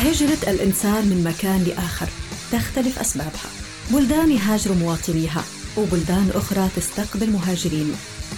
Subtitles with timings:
[0.00, 2.08] هجرة الإنسان من مكان لآخر
[2.52, 3.50] تختلف أسبابها.
[3.90, 5.44] بلدان يهاجر مواطنيها
[5.76, 7.92] وبلدان أخرى تستقبل مهاجرين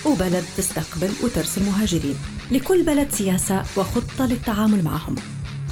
[0.07, 2.15] وبلد تستقبل وترسل مهاجرين.
[2.51, 5.15] لكل بلد سياسة وخطة للتعامل معهم.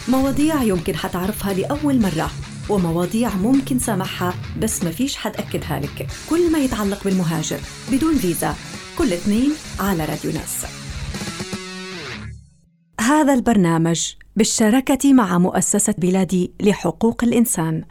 [0.08, 2.30] مواضيع يمكن حتعرفها لأول مرة
[2.68, 6.06] ومواضيع ممكن سامحها بس ما فيش حد أكدها لك.
[6.30, 7.60] كل ما يتعلق بالمهاجر
[7.92, 8.56] بدون فيزا.
[8.98, 10.66] كل اثنين على راديو ناس.
[13.00, 17.84] هذا البرنامج بالشراكة مع مؤسسة بلادي لحقوق الإنسان.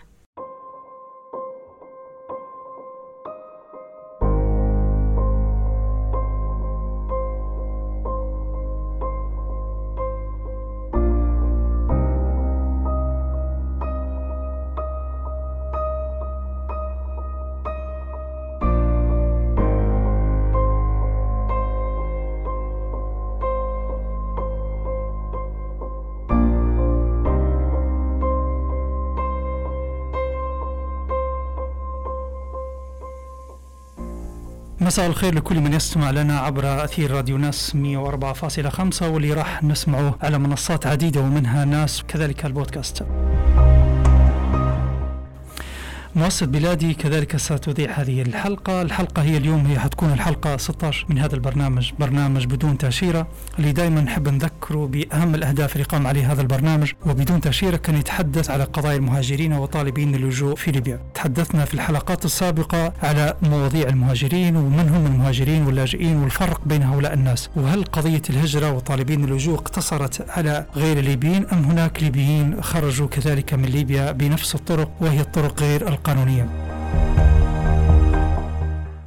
[34.89, 40.37] مساء الخير لكل من يستمع لنا عبر أثير راديو ناس 104.5 واللي راح نسمعه على
[40.39, 43.03] منصات عديدة ومنها ناس كذلك البودكاست.
[46.15, 48.81] مؤسسة بلادي كذلك ستذيع هذه الحلقة.
[48.81, 53.27] الحلقة هي اليوم هي حتكون الحلقة 16 من هذا البرنامج برنامج بدون تأشيرة.
[53.59, 58.49] اللي دائما نحب نذكره بأهم الأهداف اللي قام عليه هذا البرنامج وبدون تأشيرة كان يتحدث
[58.49, 60.99] على قضايا المهاجرين وطالبين اللجوء في ليبيا.
[61.13, 67.49] تحدثنا في الحلقات السابقة على مواضيع المهاجرين ومن هم المهاجرين واللاجئين والفرق بين هؤلاء الناس
[67.55, 73.65] وهل قضية الهجرة وطالبين اللجوء اقتصرت على غير الليبيين أم هناك ليبيين خرجوا كذلك من
[73.65, 76.47] ليبيا بنفس الطرق وهي الطرق غير القانونية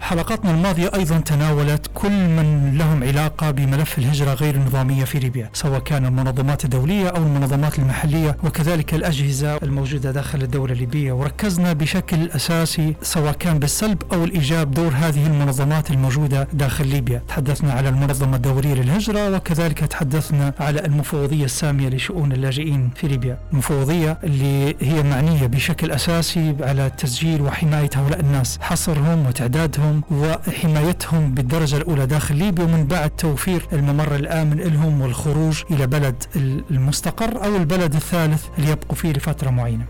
[0.03, 5.81] حلقاتنا الماضية أيضا تناولت كل من لهم علاقة بملف الهجرة غير النظامية في ليبيا سواء
[5.81, 11.13] كان المنظمات الدولية أو المنظمات المحلية وكذلك الأجهزة الموجودة داخل الدولة الليبية.
[11.13, 17.23] وركزنا بشكل أساسي سواء كان بالسلب أو الإيجاب دور هذه المنظمات الموجودة داخل ليبيا.
[17.29, 23.39] تحدثنا على المنظمة الدولية للهجرة وكذلك تحدثنا على المفوضية السامية لشؤون اللاجئين في ليبيا.
[23.53, 31.77] المفوضية اللي هي معنية بشكل أساسي على تسجيل وحماية هؤلاء الناس حصرهم وتعدادهم وحمايتهم بالدرجة
[31.77, 36.23] الأولى داخل ليبيا ومن بعد توفير الممر الآمن لهم والخروج إلى بلد
[36.71, 39.85] المستقر أو البلد الثالث اللي يبقوا فيه لفترة معينة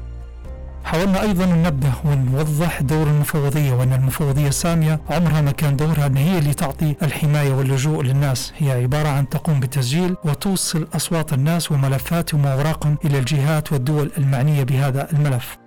[0.84, 6.38] حاولنا أيضا ننبه ونوضح دور المفوضية وأن المفوضية السامية عمرها ما كان دورها أن هي
[6.38, 12.98] اللي تعطي الحماية واللجوء للناس، هي عبارة عن تقوم بالتسجيل وتوصل أصوات الناس وملفاتهم واوراقهم
[13.04, 15.61] إلى الجهات والدول المعنية بهذا الملف.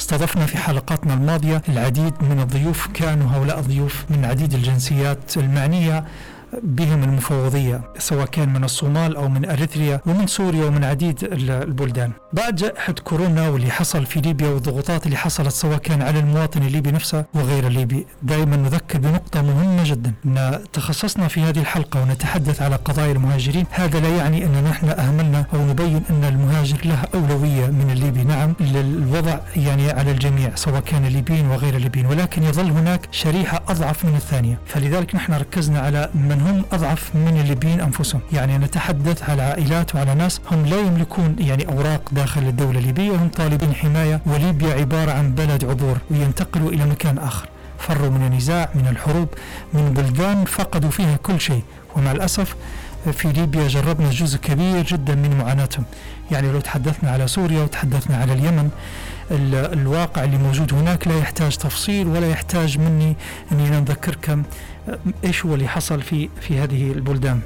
[0.00, 6.04] استضفنا في حلقاتنا الماضية العديد من الضيوف كانوا هؤلاء الضيوف من عديد الجنسيات المعنية
[6.62, 12.12] بهم المفوضية سواء كان من الصومال أو من أريتريا ومن سوريا ومن عديد البلدان.
[12.32, 16.90] بعد جائحة كورونا واللي حصل في ليبيا والضغوطات اللي حصلت سواء كان على المواطن الليبي
[16.90, 20.12] نفسه وغير الليبي دائما نذكر بنقطة مهمة جدا.
[20.26, 25.46] أن تخصصنا في هذه الحلقة ونتحدث على قضايا المهاجرين هذا لا يعني أن نحن أهملنا
[25.54, 28.24] أو نبين أن المهاجر له أولوية من الليبي.
[28.24, 34.04] نعم للوضع يعني على الجميع سواء كان الليبيين وغير الليبيين ولكن يظل هناك شريحة أضعف
[34.04, 34.58] من الثانية.
[34.66, 38.20] فلذلك نحن ركزنا على من هم أضعف من الليبيين أنفسهم.
[38.32, 43.28] يعني نتحدث على عائلات وعلى ناس هم لا يملكون يعني أوراق داخل الدولة الليبية هم
[43.28, 47.48] طالبين حماية وليبيا عبارة عن بلد عبور وينتقلوا إلى مكان آخر.
[47.78, 49.28] فروا من النزاع من الحروب
[49.74, 51.62] من بلدان فقدوا فيها كل شيء.
[51.96, 52.56] ومع الأسف
[53.12, 55.84] في ليبيا جربنا جزء كبير جدا من معاناتهم
[56.30, 58.70] يعني لو تحدثنا على سوريا وتحدثنا على اليمن
[59.72, 63.16] الواقع اللي موجود هناك لا يحتاج تفصيل ولا يحتاج مني
[63.52, 64.42] إني أنا نذكركم
[65.24, 67.40] إيش هو اللي حصل في في هذه البلدان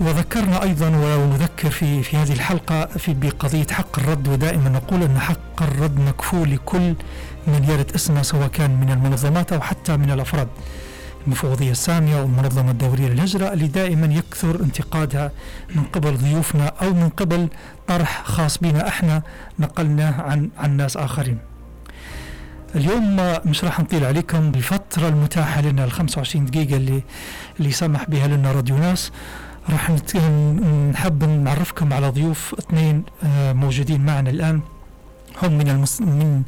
[0.00, 5.62] وذكرنا أيضا ونذكر في في هذه الحلقة في بقضية حق الرد ودائما نقول أن حق
[5.62, 6.94] الرد مكفول لكل
[7.46, 10.48] من يرد اسمه سواء كان من المنظمات أو حتى من الأفراد.
[11.26, 15.30] المفوضيه السامية والمنظمه الدوليه للهجرة اللي دائما يكثر انتقادها
[15.74, 17.48] من قبل ضيوفنا أو من قبل
[17.88, 19.22] طرح خاص بنا إحنا
[19.58, 21.38] نقلناه عن عن ناس آخرين.
[22.74, 27.02] اليوم مش راح نطيل عليكم بالفترة المتاحة لنا ال 25 دقيقة اللي
[27.58, 29.12] اللي سمح بها لنا راديو ناس
[29.70, 29.90] راح
[30.90, 33.02] نحب نعرفكم على ضيوف اثنين
[33.34, 34.60] موجودين معنا الآن
[35.42, 35.84] هم من.
[36.00, 36.42] من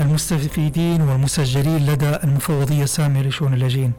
[0.00, 3.92] المستفيدين والمسجلين لدى المفوضية السامية لشؤون اللاجئين.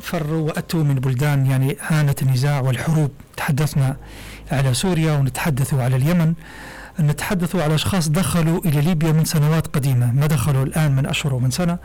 [0.00, 3.10] فروا وأتوا من بلدان يعني هانت النزاع والحروب.
[3.36, 3.96] تحدثنا
[4.52, 6.34] على سوريا ونتحدث على اليمن.
[7.00, 10.12] نتحدث على أشخاص دخلوا إلى ليبيا من سنوات قديمة.
[10.12, 11.78] ما دخلوا الآن من أشهر ومن سنة؟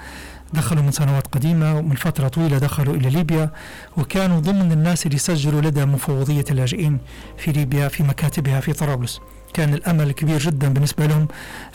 [0.54, 3.52] دخلوا من سنوات قديمة ومن فترة طويلة دخلوا إلى ليبيا
[3.98, 6.98] وكانوا ضمن الناس اللي سجلوا لدى مفوضية اللاجئين
[7.38, 9.20] في ليبيا في مكاتبها في طرابلس.
[9.54, 11.28] كان الأمل كبير جدا بالنسبة لهم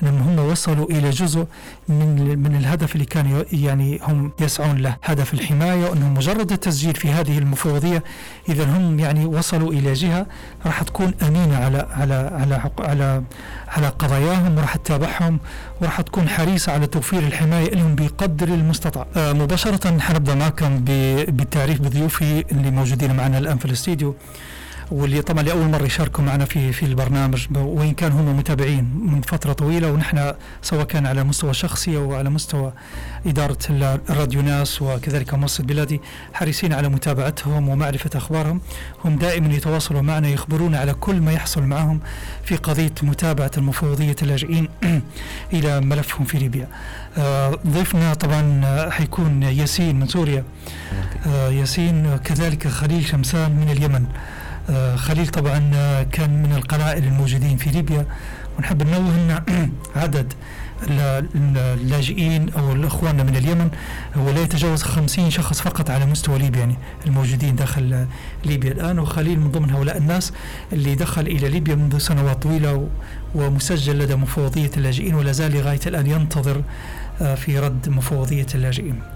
[0.02, 1.46] إنهم هم وصلوا إلى جزء
[1.88, 7.08] من من الهدف اللي كان يعني هم يسعون له هدف الحماية وإنهم مجرد التسجيل في
[7.10, 8.02] هذه المفوضيه
[8.48, 10.26] اذا هم يعني وصلوا إلى جهة
[10.66, 13.22] راح تكون أمينة على على على على
[13.68, 15.38] على قضاياهم وراح تتابعهم
[15.80, 19.06] وراح تكون حريصة على توفير الحماية لهم بقدر المستطاع.
[19.16, 20.78] آه مباشرة حنبدأ معكم
[21.28, 24.14] بالتعريف بضيوفي اللي موجودين معنا الآن في الاستديو.
[24.90, 27.46] واللي طبعا لأول مرة يشاركوا معنا في في البرنامج.
[27.56, 32.30] وإن كان هم متابعين من فترة طويلة ونحن سواء كان على مستوى شخصي أو على
[32.30, 32.72] مستوى
[33.26, 33.58] إدارة
[34.10, 36.00] الراديو ناس وكذلك منصه بلادي
[36.32, 38.60] حريصين على متابعتهم ومعرفة أخبارهم.
[39.04, 42.00] هم دائما يتواصلوا معنا يخبرونا على كل ما يحصل معهم
[42.44, 44.68] في قضية متابعة المفوضية اللاجئين
[45.52, 46.68] إلى ملفهم في ليبيا.
[47.18, 50.44] آه، ضيفنا طبعا حيكون ياسين من سوريا.
[51.26, 54.06] آه، ياسين كذلك خليل شمسان من اليمن.
[54.96, 58.06] خليل طبعا آه، كان من القلائل الموجودين في ليبيا
[58.58, 59.40] ونحب ننوه أن
[60.02, 60.32] عدد
[60.82, 63.70] اللاجئين أو الأخوان من اليمن
[64.16, 66.76] هو لا يتجاوز 50 شخص فقط على مستوى ليبيا يعني
[67.06, 68.06] الموجودين داخل
[68.44, 70.32] ليبيا الآن وخليل من ضمن هؤلاء الناس
[70.72, 72.88] اللي دخل إلى ليبيا منذ سنوات طويلة
[73.34, 76.62] ومسجل لدى مفوضية اللاجئين ولا زال لغاية الآن ينتظر
[77.20, 79.15] آه، في رد مفوضية اللاجئين.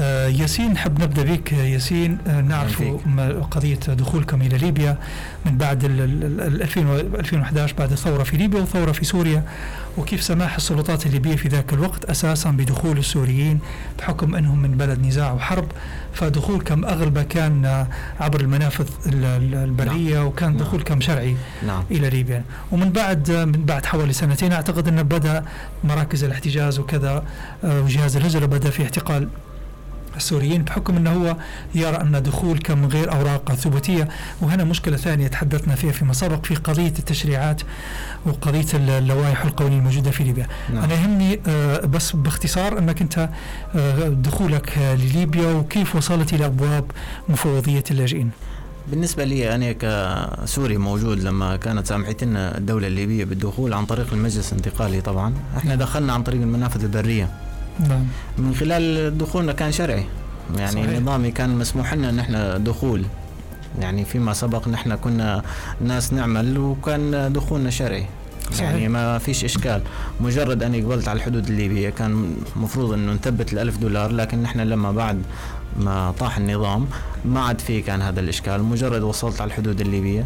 [0.00, 2.82] آه، ياسين نحب نبدأ بك ياسين آه، نعرف
[3.50, 4.98] قضية دخولكم إلى ليبيا
[5.46, 9.44] من بعد 2011 بعد الثورة في ليبيا والثورة في سوريا
[9.98, 13.58] وكيف سماح السلطات الليبية في ذاك الوقت أساسا بدخول السوريين
[13.98, 15.66] بحكم أنهم من بلد نزاع وحرب
[16.12, 17.86] فدخولكم اغلبه كان
[18.20, 20.26] عبر المنافذ البرية نعم.
[20.26, 20.58] وكان نعم.
[20.58, 21.84] دخولكم شرعي نعم.
[21.90, 25.44] إلى ليبيا ومن بعد من بعد حوالي سنتين أعتقد انه بدأ
[25.84, 27.24] مراكز الاحتجاز وكذا
[27.64, 29.28] آه، وجهاز الهجرة بدأ في اعتقال
[30.16, 31.36] السوريين بحكم أنه هو
[31.74, 34.08] يرى أن دخولك من غير أوراق ثبوتية
[34.40, 37.62] وهنا مشكلة ثانية تحدثنا فيها فيما سبق في قضية التشريعات
[38.26, 40.84] وقضية اللوائح القوانين الموجودة في ليبيا نعم.
[40.84, 43.28] أنا يهمني آه، بس باختصار أنك أنت
[43.76, 46.84] آه، دخولك لليبيا وكيف وصلت إلى أبواب
[47.28, 48.30] مفوضية اللاجئين
[48.90, 55.00] بالنسبة لي أنا كسوري موجود لما كانت سامحتنا الدولة الليبية بالدخول عن طريق المجلس الانتقالي
[55.00, 55.74] طبعا إحنا.
[55.74, 57.28] دخلنا عن طريق المنافذ البرية
[57.80, 58.04] نعم.
[58.38, 60.04] من خلال دخولنا كان شرعي.
[60.56, 61.00] يعني صحيح.
[61.00, 63.04] نظامي كان مسموح لنا ان إحنا دخول.
[63.80, 65.42] يعني فيما سبق نحن كنا
[65.80, 68.06] ناس نعمل وكان دخولنا شرعي.
[68.52, 68.70] صحيح.
[68.70, 69.82] يعني ما فيش إشكال.
[70.20, 74.92] مجرد اني قبلت على الحدود الليبية كان المفروض إنه نثبت الألف دولار لكن نحن لما
[74.92, 75.22] بعد
[75.80, 76.86] ما طاح النظام
[77.24, 78.62] ما عاد في كان هذا الإشكال.
[78.62, 80.24] مجرد وصلت على الحدود الليبية.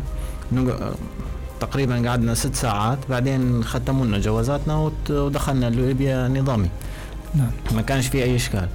[1.61, 6.69] تقريبا قعدنا ست ساعات بعدين ختموا لنا جوازاتنا ودخلنا ليبيا نظامي.
[7.35, 7.50] نعم.
[7.75, 8.69] ما كانش في أي إشكال.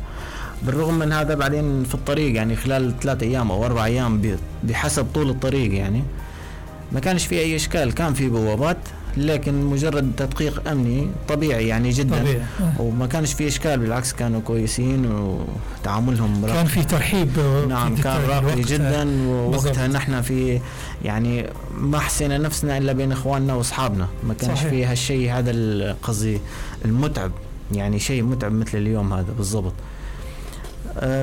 [0.64, 5.30] بالرغم من هذا بعدين في الطريق يعني خلال ثلاثة أيام أو أربع أيام بحسب طول
[5.30, 6.04] الطريق يعني
[6.92, 7.94] ما كانش في أي إشكال.
[7.94, 8.78] كان في بوابات
[9.18, 12.20] لكن مجرد تدقيق أمني طبيعي يعني جدا.
[12.20, 12.42] طبيعي.
[12.80, 17.30] وما كانش في إشكال بالعكس كانوا كويسين وتعاملهم كان في ترحيب
[17.70, 19.28] نعم كان راقي جدا.
[19.28, 20.60] ووقتها نحن في
[21.04, 21.46] يعني
[21.78, 24.08] ما حسينا نفسنا إلا بين إخواننا وأصحابنا.
[24.24, 25.52] ما كانش في هالشيء هذا
[26.04, 26.40] قصدي
[26.86, 27.32] المتعب.
[27.72, 29.74] يعني شيء متعب مثل اليوم هذا بالضبط.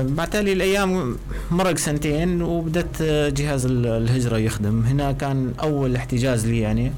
[0.03, 1.17] بعد تالي الأيام
[1.51, 4.81] مرق سنتين وبدت آه، جهاز الهجرة يخدم.
[4.81, 6.91] هنا كان أول احتجاز لي يعني.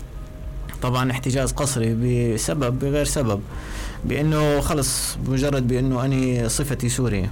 [0.81, 1.93] طبعا احتجاز قصري
[2.33, 3.41] بسبب بغير سبب
[4.05, 7.29] بأنه خلص مجرد بأنه اني صفتي سوري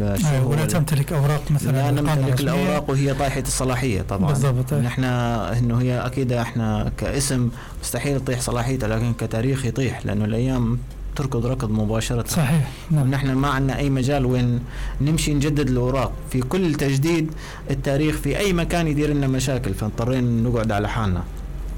[0.00, 4.28] أيوة ولا تمتلك اوراق مثلا لا نمتلك الأوراق وهي طايحه الصلاحية طبعا.
[4.28, 7.50] بالضبط نحن إنه هي أكيد إحنا كاسم
[7.82, 10.78] مستحيل تطيح صلاحيته لكن كتاريخ يطيح لأنه الأيام
[11.16, 12.24] تركض ركض مباشرة.
[12.28, 13.10] صحيح نعم.
[13.10, 14.60] نحن ما عندنا أي مجال وين
[15.00, 16.12] نمشي نجدد الأوراق.
[16.30, 17.30] في كل تجديد
[17.70, 21.22] التاريخ في أي مكان يدير لنا مشاكل فاضطرينا نقعد على حالنا.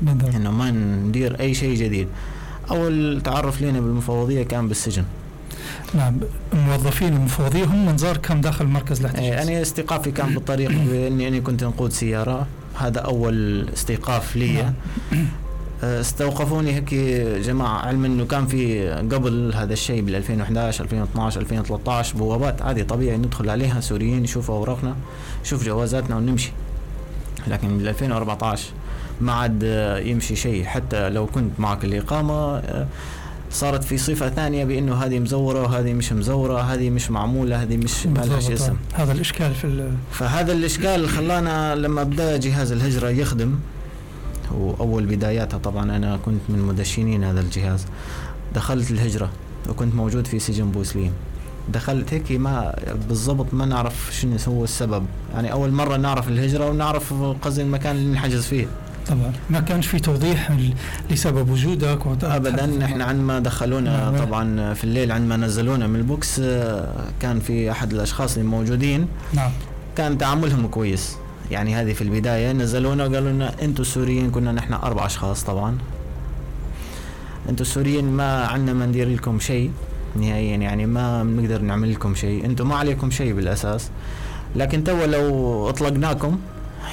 [0.02, 2.08] بالضبط إنه ما ندير أي شيء جديد.
[2.70, 5.04] أول تعرف لنا بالمفوضية كان بالسجن.
[5.94, 6.16] نعم
[6.52, 11.38] الموظفين المفوضية هم منظار كم داخل مركز الاحتجاز إيه أنا استيقافي كان بالطريق بإني أنا
[11.38, 12.46] كنت نقود سيارة.
[12.74, 14.52] هذا أول استيقاف لي.
[14.52, 14.74] نعم.
[15.84, 16.94] استوقفوني هيك
[17.44, 17.78] جماعة.
[17.78, 23.50] علم إنه كان في قبل هذا الشيء بال 2011 2012 2013 بوابات عادي طبيعي ندخل
[23.50, 24.96] عليها سوريين يشوفوا أوراقنا
[25.44, 26.52] يشوف جوازاتنا ونمشي.
[27.46, 28.70] لكن بال 2014
[29.20, 29.62] ما عاد
[30.04, 30.64] يمشي شيء.
[30.64, 32.62] حتى لو كنت معك الإقامة
[33.50, 38.06] صارت في صفة ثانية بأنه هذه مزورة وهذه مش مزورة هذه مش معمولة هذه مش
[38.06, 38.76] ما لهاش اسم.
[38.92, 43.54] هذا الإشكال في فهذا الإشكال خلانا لما بدأ جهاز الهجرة يخدم.
[44.52, 47.86] وأول بداياتها طبعا أنا كنت من مدشنين هذا الجهاز.
[48.54, 49.30] دخلت الهجرة
[49.68, 51.12] وكنت موجود في سجن بوسليم
[51.68, 52.74] دخلت هيك ما
[53.08, 55.06] بالضبط ما نعرف شنو هو السبب.
[55.34, 58.66] يعني أول مرة نعرف الهجرة ونعرف قصدي المكان اللي نحجز فيه.
[59.08, 59.32] طبعا.
[59.50, 60.52] ما كانش في توضيح
[61.10, 64.24] لسبب وجودك ابدا إحنا عندما دخلونا نعم.
[64.24, 66.40] طبعا في الليل عندما نزلونا من البوكس
[67.20, 69.06] كان في أحد الأشخاص الموجودين.
[69.34, 69.50] نعم.
[69.96, 71.16] كان تعاملهم كويس.
[71.50, 75.78] يعني هذه في البداية نزلونا وقالوا لنا أنتم السوريين كنا نحن أربع أشخاص طبعا.
[77.48, 79.70] أنتم السوريين ما عندنا ما ندير لكم شيء
[80.16, 82.44] نهائيا يعني ما بنقدر نعمل لكم شيء.
[82.44, 83.90] أنتم ما عليكم شيء بالأساس.
[84.56, 86.38] لكن تو لو أطلقناكم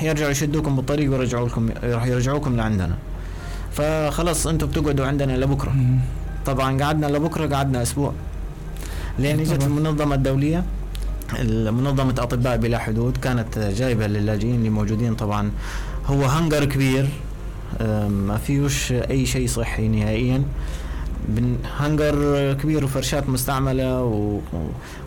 [0.01, 2.95] يرجعوا يشدوكم بالطريق ويرجعوا لكم راح يرجعوكم لعندنا.
[3.71, 5.75] فخلص أنتم بتقعدوا عندنا لبكرة.
[6.45, 8.13] طبعا قعدنا لبكرة قعدنا أسبوع.
[9.19, 10.63] لأن إجت المنظمة الدولية.
[11.71, 15.51] منظمة أطباء بلا حدود كانت جايبة للاجئين اللي موجودين طبعا.
[16.05, 17.09] هو هنجر كبير
[18.09, 20.43] ما فيهوش أي شيء صحي نهائيا.
[21.79, 24.03] هنجر كبير وفرشات مستعملة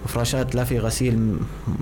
[0.04, 1.36] وفراشات لا في غسيل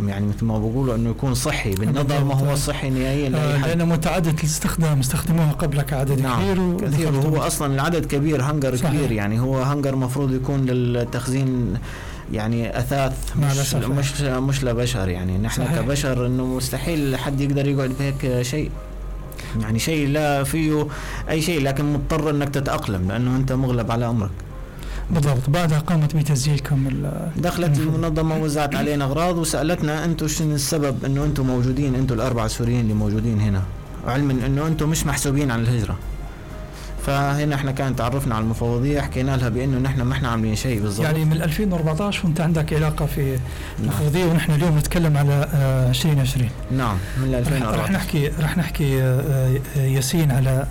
[0.07, 4.39] يعني مثل ما بقولوا إنه يكون صحي بالنظر ما هو صحي نهائيا آه لأنه متعدد
[4.39, 7.15] الاستخدام استخدموها قبلك عدد نعم كبير كثير.
[7.15, 8.91] وهو أصلا العدد كبير هنجر صحيح.
[8.91, 9.41] كبير يعني.
[9.41, 11.75] هو هنجر مفروض يكون للتخزين
[12.33, 15.39] يعني أثاث مش مش مش لبشر يعني.
[15.39, 15.81] نحن صحيح.
[15.81, 18.71] كبشر إنه مستحيل حد يقدر يقعد بهيك شيء.
[19.61, 20.87] يعني شيء لا فيه
[21.31, 24.31] أي شيء لكن مضطر إنك تتأقلم لأنه أنت مغلب على أمرك.
[25.11, 25.51] بالضبط.
[25.51, 26.89] بعدها قامت بتسجيلكم
[27.37, 32.81] دخلت المنظمة وزعت علينا أغراض وسألتنا أنتم شنو السبب إنه أنتم موجودين أنتم الاربعه السوريين
[32.81, 33.62] اللي موجودين هنا.
[34.07, 35.97] علما إنه أنتم مش محسوبين عن الهجرة.
[37.06, 41.06] فهنا إحنا كان تعرفنا على المفوضية حكينا لها بأنه نحن ما إحنا عاملين شيء بالضبط.
[41.06, 43.38] يعني من 2014 وانت عندك علاقة في
[43.80, 45.49] المفوضية ونحن اليوم نتكلم على
[45.88, 50.66] 2020 آه، نعم من 2014 رح نحكي رح نحكي آه، آه، ياسين على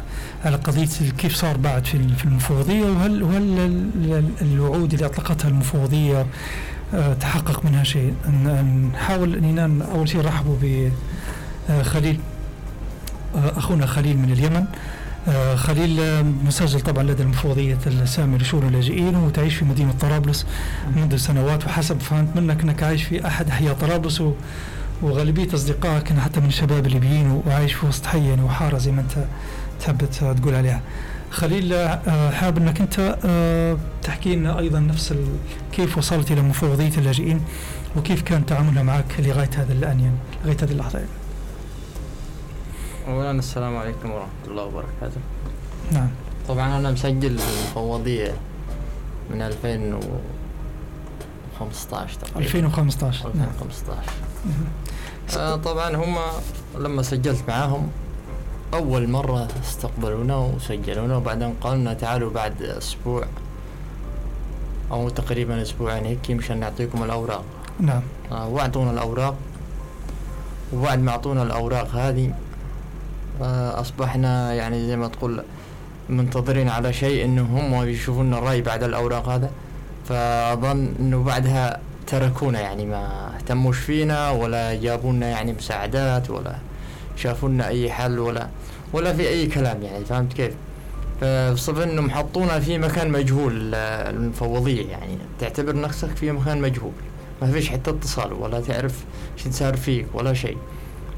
[0.46, 3.90] على قضية كيف صار بعد في في المفوضية وهل وهل
[4.42, 6.26] الوعود اللي أطلقتها المفوضية
[7.20, 8.14] تحقق منها شيء؟
[8.94, 10.56] نحاول اننا أول شيء نرحبوا
[11.70, 12.20] بخليل
[13.36, 14.66] أخونا خليل من اليمن.
[15.56, 20.46] خليل آه، مسجل طبعا لدى المفوضية السامي لشؤون اللاجئين وتعيش في مدينة طرابلس
[20.96, 24.24] منذ سنوات وحسب فهمت منك إنك عايش في أحد أحياء طرابلس
[25.02, 29.26] وغالبية أصدقائك حتى من الشباب الليبيين وعايش في وسط حي يعني وحارة زي ما أنت
[29.80, 30.10] تحب
[30.40, 30.82] تقول عليها.
[31.32, 33.18] خليل آه، حاب إنك أنت
[34.04, 35.14] تحكي لنا أيضا نفس
[35.74, 37.42] كيف وصلت إلى مفوضية اللاجئين
[37.96, 41.21] وكيف كان تعاملها معك لغاية هذا الان يعني لغاية هذه اللحظة يعني.
[43.08, 45.22] أولا السلام عليكم ورحمة الله وبركاته.
[45.92, 46.10] نعم.
[46.48, 48.34] طبعا أنا مسجل المفوضية
[49.30, 52.40] من 2015 تقريبا.
[52.40, 53.98] 2015 2015
[55.38, 56.18] آه طبعا هم
[56.78, 57.90] لما سجلت معاهم
[58.74, 63.26] أول مرة استقبلونا وسجلونا وبعدين قالوا تعالوا بعد أسبوع
[64.92, 67.44] أو تقريبا أسبوعين هيك مشان نعطيكم الأوراق.
[67.80, 68.02] نعم.
[68.32, 69.36] آه وأعطونا الأوراق.
[70.74, 72.34] وبعد ما أعطونا الأوراق هذه
[73.40, 75.44] فأصبحنا يعني زي ما تقول
[76.10, 79.50] منتظرين على شيء إنه هم يشوفون الرأي بعد الأوراق هذا.
[80.10, 86.56] فأظن إنه بعدها تركونا يعني ما اهتموش فينا ولا جابونا يعني مساعدات ولا
[87.16, 88.48] شافونا أي حل ولا
[88.94, 90.54] ولا في أي كلام يعني فهمت كيف؟
[91.22, 95.18] فبصف إنهم حطونا في مكان مجهول المفوضية يعني.
[95.40, 96.92] تعتبر نفسك في مكان مجهول.
[97.42, 99.04] ما فيش حتى اتصال ولا تعرف
[99.38, 100.58] شو صار فيك ولا شيء.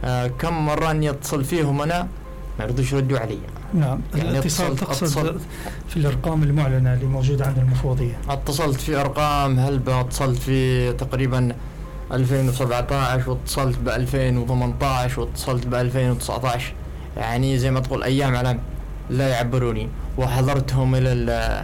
[0.04, 2.08] آه كم مرة اني اتصل فيهم أنا؟
[2.60, 3.38] ما يرضوش يردوا علي.
[3.74, 5.38] نعم يعني الاتصال تقصد
[5.90, 8.18] في الأرقام المعلنة اللي موجودة عند المفوضية.
[8.30, 11.56] اتصلت في أرقام هلبة اتصلت في تقريبا
[12.12, 16.74] 2017 واتصلت ب 2018 واتصلت ب 2019
[17.18, 18.60] يعني زي ما تقول أيام على
[19.10, 19.90] لا يعبروني.
[20.18, 21.64] وحضرتهم إلى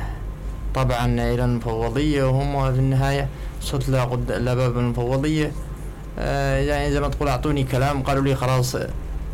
[0.75, 3.27] طبعا إلى المفوضية وهم في النهاية
[3.61, 3.89] وصلت
[4.29, 5.51] لباب المفوضية.
[6.19, 8.75] يعني زي ما تقول أعطوني كلام قالوا لي خلاص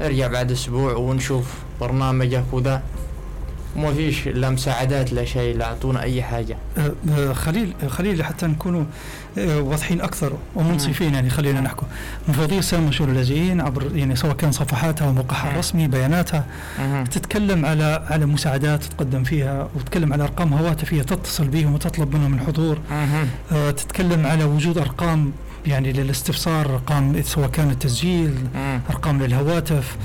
[0.02, 2.82] ارجع بعد أسبوع ونشوف برنامجك وذا
[3.76, 6.58] وما فيش لا مساعدات لا شيء لا أعطونا أي حاجة.
[6.78, 8.84] آه، آه، خليل خليل حتى نكونوا
[9.38, 11.88] واضحين أكثر ومنصفين يعني خلينا نحكوا
[12.28, 16.46] مفوضيه سامة شؤون اللاجئين عبر يعني سواء كان صفحاتها وموقعها الرسمي بياناتها
[17.12, 22.78] تتكلم على على مساعدات تقدم فيها وتتكلم على أرقام هواتفيه تتصل بهم وتطلب منهم الحضور.
[23.52, 25.32] تتكلم على وجود أرقام
[25.68, 28.36] يعني للاستفسار أرقام سواء كان التسجيل
[28.90, 29.98] أرقام للهواتف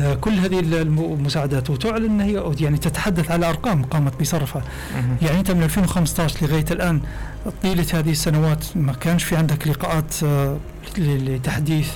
[0.00, 1.70] آه، كل هذه المساعدات.
[1.70, 4.62] وتعلن إن هي يعني تتحدث على أرقام قامت بصرفها.
[5.22, 7.00] يعني أنت من 2015 لغاية الآن
[7.62, 10.56] طيلة هذه السنوات ما كانش في عندك لقاءات آه،
[10.98, 11.88] لتحديث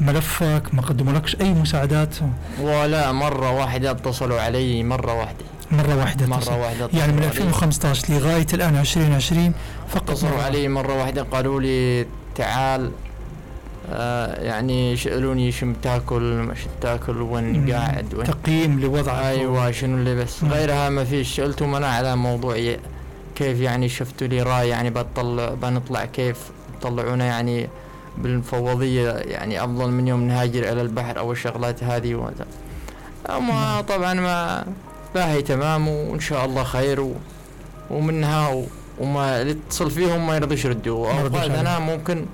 [0.00, 2.14] ملفك ما قدموا لكش أي مساعدات؟
[2.60, 5.44] ولا مرة واحدة اتصلوا علي مرة واحدة.
[5.72, 9.52] مرة واحدة مرة واحدة يعني من 2015 لغاية الآن 2020
[9.88, 12.06] فقط اتصلوا علي مرة واحدة قالوا لي
[12.40, 12.90] تعال
[13.92, 19.24] آه يعني يسالوني شو تاكل مش تاكل وين قاعد وين؟ تقييم لوضعك.
[19.24, 20.44] أيوه شنو اللي بس.
[20.44, 21.36] غيرها ما فيش.
[21.36, 22.74] سالتهم أنا على موضوع
[23.34, 26.36] كيف يعني شفتوا لي رأي يعني بطلع بنطلع كيف
[26.82, 27.68] طلعونا يعني
[28.18, 32.46] بالمفوضية يعني أفضل من يوم نهاجر إلى البحر أو الشغلات هذه وهذا
[33.30, 34.64] أما طبعا ما
[35.14, 37.14] باهي تمام وإن شاء الله خير و
[37.90, 38.64] ومنها
[38.98, 41.12] وما اللي اتصل فيهم ما يرضيش يردوا.
[41.12, 42.26] أوقات أنا ممكن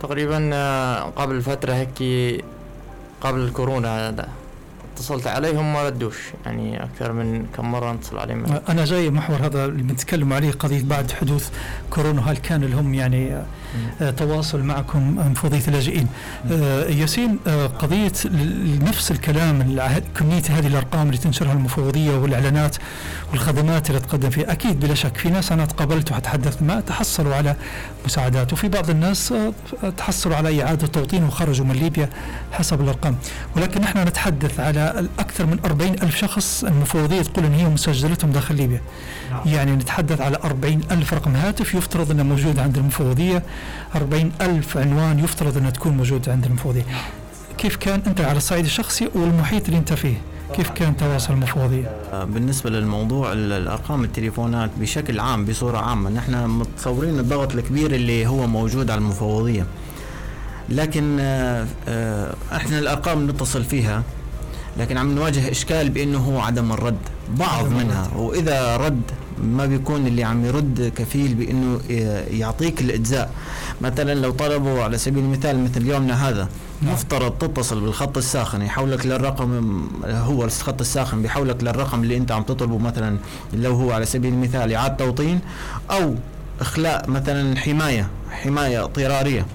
[0.00, 1.98] تقريبا آه، قبل فترة هيك
[3.20, 4.28] قبل الكورونا هذا.
[4.94, 6.16] اتصلت عليهم ما ردوش.
[6.46, 8.44] يعني أكثر من كم مرة نتصل عليهم.
[8.68, 11.50] أنا جاي محور هذا اللي بنتكلم عليه قضية بعد حدوث
[11.90, 12.30] كورونا.
[12.30, 13.42] هل كان لهم يعني
[14.00, 16.06] آه تواصل معكم مفوضيه اللاجئين؟
[16.52, 18.12] آه ياسين آه قضية
[18.82, 19.80] نفس الكلام
[20.16, 22.76] كمية هذه الأرقام اللي تنشرها المفوضية والإعلانات
[23.30, 24.52] والخدمات اللي تقدم فيها.
[24.52, 27.56] أكيد بلا شك في ناس أنا تقابلت وتحدثت ما تحصلوا على
[28.04, 28.52] مساعدات.
[28.52, 29.34] وفي بعض الناس
[29.96, 32.08] تحصلوا على إعادة توطين وخرجوا من ليبيا
[32.52, 33.16] حسب الأرقام.
[33.56, 34.81] ولكن نحن نتحدث على
[35.18, 38.80] أكثر من 40 ألف شخص المفوضية تقول أن هي مسجلتهم داخل ليبيا.
[39.30, 39.40] نعم.
[39.46, 43.42] يعني نتحدث على 40 ألف رقم هاتف يفترض أنه موجود عند المفوضية
[43.94, 46.84] 40 ألف عنوان يفترض أنها تكون موجودة عند المفوضية
[47.58, 50.14] كيف كان أنت على الصعيد الشخصي والمحيط اللي أنت فيه؟
[50.54, 57.18] كيف كان تواصل المفوضية؟ آه، بالنسبة للموضوع الأرقام التليفونات بشكل عام بصورة عامة نحن متصورين
[57.18, 59.66] الضغط الكبير اللي هو موجود على المفوضية
[60.68, 64.02] لكن آه، آه، إحنا الأرقام نتصل فيها.
[64.76, 66.98] لكن عم نواجه إشكال بأنه هو عدم الرد.
[67.38, 68.10] بعض منها.
[68.16, 69.02] وإذا رد
[69.42, 71.80] ما بيكون اللي عم يرد كفيل بأنه
[72.30, 73.30] يعطيك الإجزاء.
[73.80, 76.48] مثلا لو طلبوا على سبيل المثال مثل يومنا هذا
[76.82, 76.92] نعم.
[76.92, 78.62] مفترض تتصل بالخط الساخن.
[78.62, 82.78] يحولك للرقم هو الخط الساخن بيحولك للرقم اللي أنت عم تطلبه.
[82.78, 83.18] مثلا
[83.52, 85.40] لو هو على سبيل المثال إعادة توطين
[85.90, 86.14] أو
[86.60, 89.46] إخلاء مثلا حماية حماية اضطراريه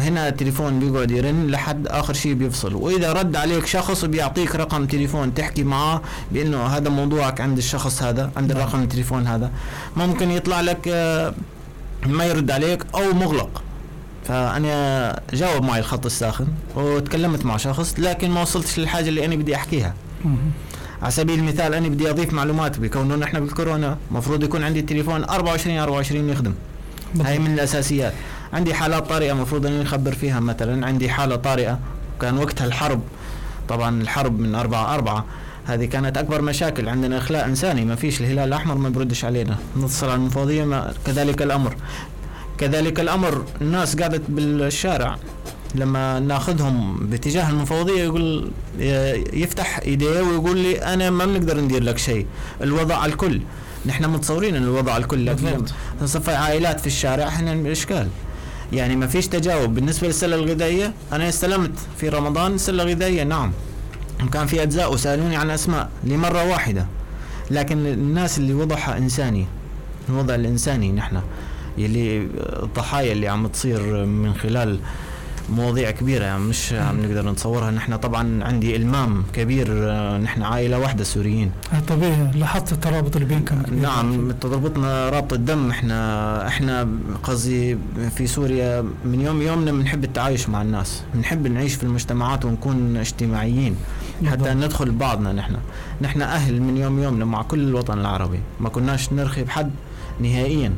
[0.00, 2.74] هنا التليفون بيقعد يرن لحد آخر شيء بيفصل.
[2.74, 8.30] وإذا رد عليك شخص بيعطيك رقم تليفون تحكي معاه بأنه هذا موضوعك عند الشخص هذا
[8.36, 8.60] عند نعم.
[8.60, 9.50] الرقم التليفون هذا.
[9.96, 11.34] ممكن يطلع لك آه،
[12.06, 13.62] ما يرد عليك أو مغلق.
[14.24, 19.56] فأنا جاوب معي الخط الساخن وتكلمت مع شخص لكن ما وصلتش للحاجة اللي أنا بدي
[19.56, 19.94] أحكيها.
[21.02, 25.78] على سبيل المثال أنا بدي أضيف معلومات بكون إحنا بالكورونا المفروض يكون عندي التليفون 24
[25.78, 26.54] 24 يخدم.
[27.24, 28.12] هاي من الأساسيات.
[28.52, 30.86] عندي حالات طارئة المفروض إني أخبر فيها مثلا.
[30.86, 31.78] عندي حالة طارئة.
[32.20, 33.00] كان وقتها الحرب.
[33.68, 35.24] طبعا الحرب من أربعة أربعة.
[35.64, 37.84] هذه كانت أكبر مشاكل عندنا إخلاء إنساني.
[37.84, 39.56] ما فيش الهلال الأحمر ما بردش علينا.
[39.78, 40.64] نتصل على المفوضية.
[40.64, 41.76] ما كذلك الأمر.
[42.58, 43.44] كذلك الأمر.
[43.60, 45.16] الناس قاعدة بالشارع.
[45.74, 48.50] لما ناخذهم باتجاه المفوضية يقول
[49.32, 52.26] يفتح إيديه ويقول لي أنا ما بنقدر ندير لك شيء.
[52.62, 53.40] الوضع على الكل.
[53.86, 55.26] نحن متصورين إن الوضع على الكل.
[55.26, 55.64] لكن
[56.04, 58.08] صفى عائلات في الشارع إحنا إشكال.
[58.72, 59.74] يعني ما فيش تجاوب.
[59.74, 63.52] بالنسبة للسلة الغذائية أنا استلمت في رمضان سلة غذائية نعم.
[64.24, 66.86] وكان في أجزاء وسألوني عن اسماء لمرة واحدة.
[67.50, 69.46] لكن الناس اللي وضعها إنساني
[70.08, 71.20] الوضع الإنساني نحن
[71.78, 72.28] يلي
[72.62, 74.78] الضحايا اللي عم تصير من خلال
[75.50, 77.70] مواضيع كبيرة مش عم نقدر نتصورها.
[77.70, 81.50] نحن طبعا عندي إلمام كبير آه، نحن عائلة واحدة سوريين.
[81.72, 82.30] آه، طبيعي.
[82.34, 85.70] لاحظت الترابط اللي بينكم نعم تربطنا رابط الدم.
[85.70, 86.88] إحنا إحنا
[87.22, 87.78] قصدي
[88.16, 91.02] في سوريا من يوم يومنا بنحب التعايش مع الناس.
[91.14, 93.76] بنحب نعيش في المجتمعات ونكون اجتماعيين.
[94.26, 95.56] حتى ندخل بعضنا نحن.
[96.02, 98.40] نحن أهل من يوم يومنا مع كل الوطن العربي.
[98.60, 99.70] ما كناش نرخي بحد
[100.20, 100.72] نهائيا.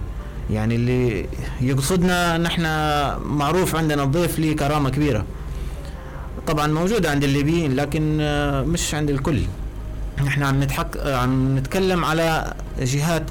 [0.51, 1.27] يعني اللي
[1.61, 2.63] يقصدنا نحن
[3.29, 5.25] معروف عندنا الضيف ليه كرامة كبيرة.
[6.47, 9.41] طبعا موجودة عند الليبيين لكن آه، مش عند الكل.
[10.25, 13.23] نحن عم نتحك عم نتكلم على جهات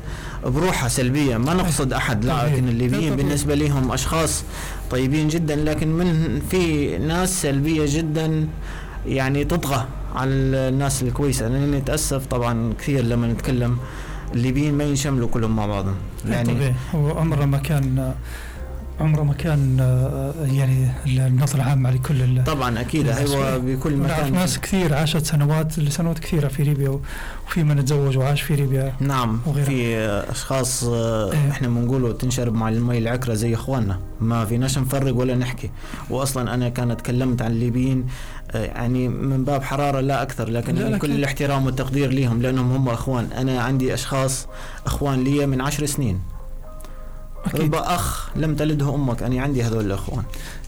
[0.46, 1.38] بروحها سلبية.
[1.38, 4.44] ما نقصد أحد لكن الليبيين بالنسبة لهم أشخاص
[4.92, 8.48] طيبين جدا لكن من في ناس سلبية جدا
[9.06, 11.48] يعني تطغى على الناس الكويسة.
[11.48, 13.78] أنا نتأسف طبعا كثير لما نتكلم
[14.34, 15.96] الليبيين ما ينشملوا كلهم مع بعضهم.
[16.30, 16.74] يعني طبيعي.
[16.96, 18.14] هو عمره ما كان
[19.00, 19.78] عمره ما كان
[20.52, 20.92] يعني
[21.28, 24.34] النظرة عامة لكل طبعا أكيد هو بكل مكان.
[24.34, 27.00] ناس كثير عاشت سنوات لسنوات كثيرة في ليبيا
[27.48, 28.94] وفي من تزوج وعاش في ليبيا.
[29.00, 29.66] نعم وغيرها.
[29.66, 29.98] في
[30.32, 31.52] أشخاص إيه.
[31.52, 34.00] إحنا بنقولوا تنشرب مع المي العكرة زي إخواننا.
[34.22, 35.70] ما فيناش نفرق ولا نحكي.
[36.10, 38.08] واصلا أنا كان تكلمت عن الليبيين
[38.54, 43.30] يعني من باب حرارة لا أكثر لكن لا كل الاحترام والتقدير لهم لأنهم هم إخوان.
[43.38, 44.48] أنا عندي أشخاص
[44.86, 46.20] إخوان لي من عشر سنين.
[47.56, 47.76] أكيد.
[47.76, 49.24] أخ لم تلده أمك.
[49.24, 50.24] أنا عندي هذول الإخوان.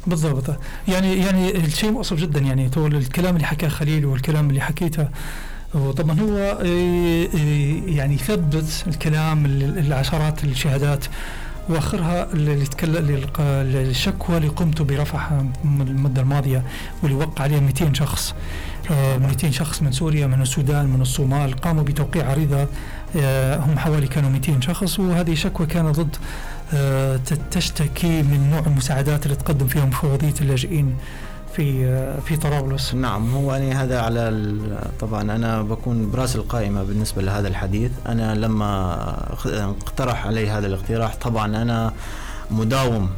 [0.08, 0.56] بالضبط.
[0.88, 2.40] يعني يعني الشيء مؤسف جدا.
[2.40, 5.08] يعني تو الكلام اللي حكاه خليل والكلام اللي حكيته
[5.74, 6.58] وطبعا هو
[7.88, 11.06] يعني يثبت الكلام العشرات الشهادات
[11.70, 16.64] وآخرها اللي يتكلم الشكوى اللي قمت برفعها المدة الماضية
[17.04, 18.34] واللي وقع عليها 200 شخص.
[18.90, 22.68] 200 آه، شخص من سوريا من السودان من الصومال قاموا بتوقيع عريضه
[23.18, 26.16] آه، هم حوالي كانوا 200 شخص وهذه شكوى كانت ضد
[27.52, 30.96] تشتكي من نوع المساعدات اللي تقدم فيها مفوضيه اللاجئين
[31.54, 32.94] في في طرابلس.
[32.96, 34.56] نعم هو يعني هذا على
[35.00, 37.92] طبعا أنا بكون برأس القائمة بالنسبة لهذا الحديث.
[38.08, 38.94] أنا لما
[39.46, 41.94] اقترح علي هذا الاقتراح طبعا أنا
[42.52, 43.10] مداوم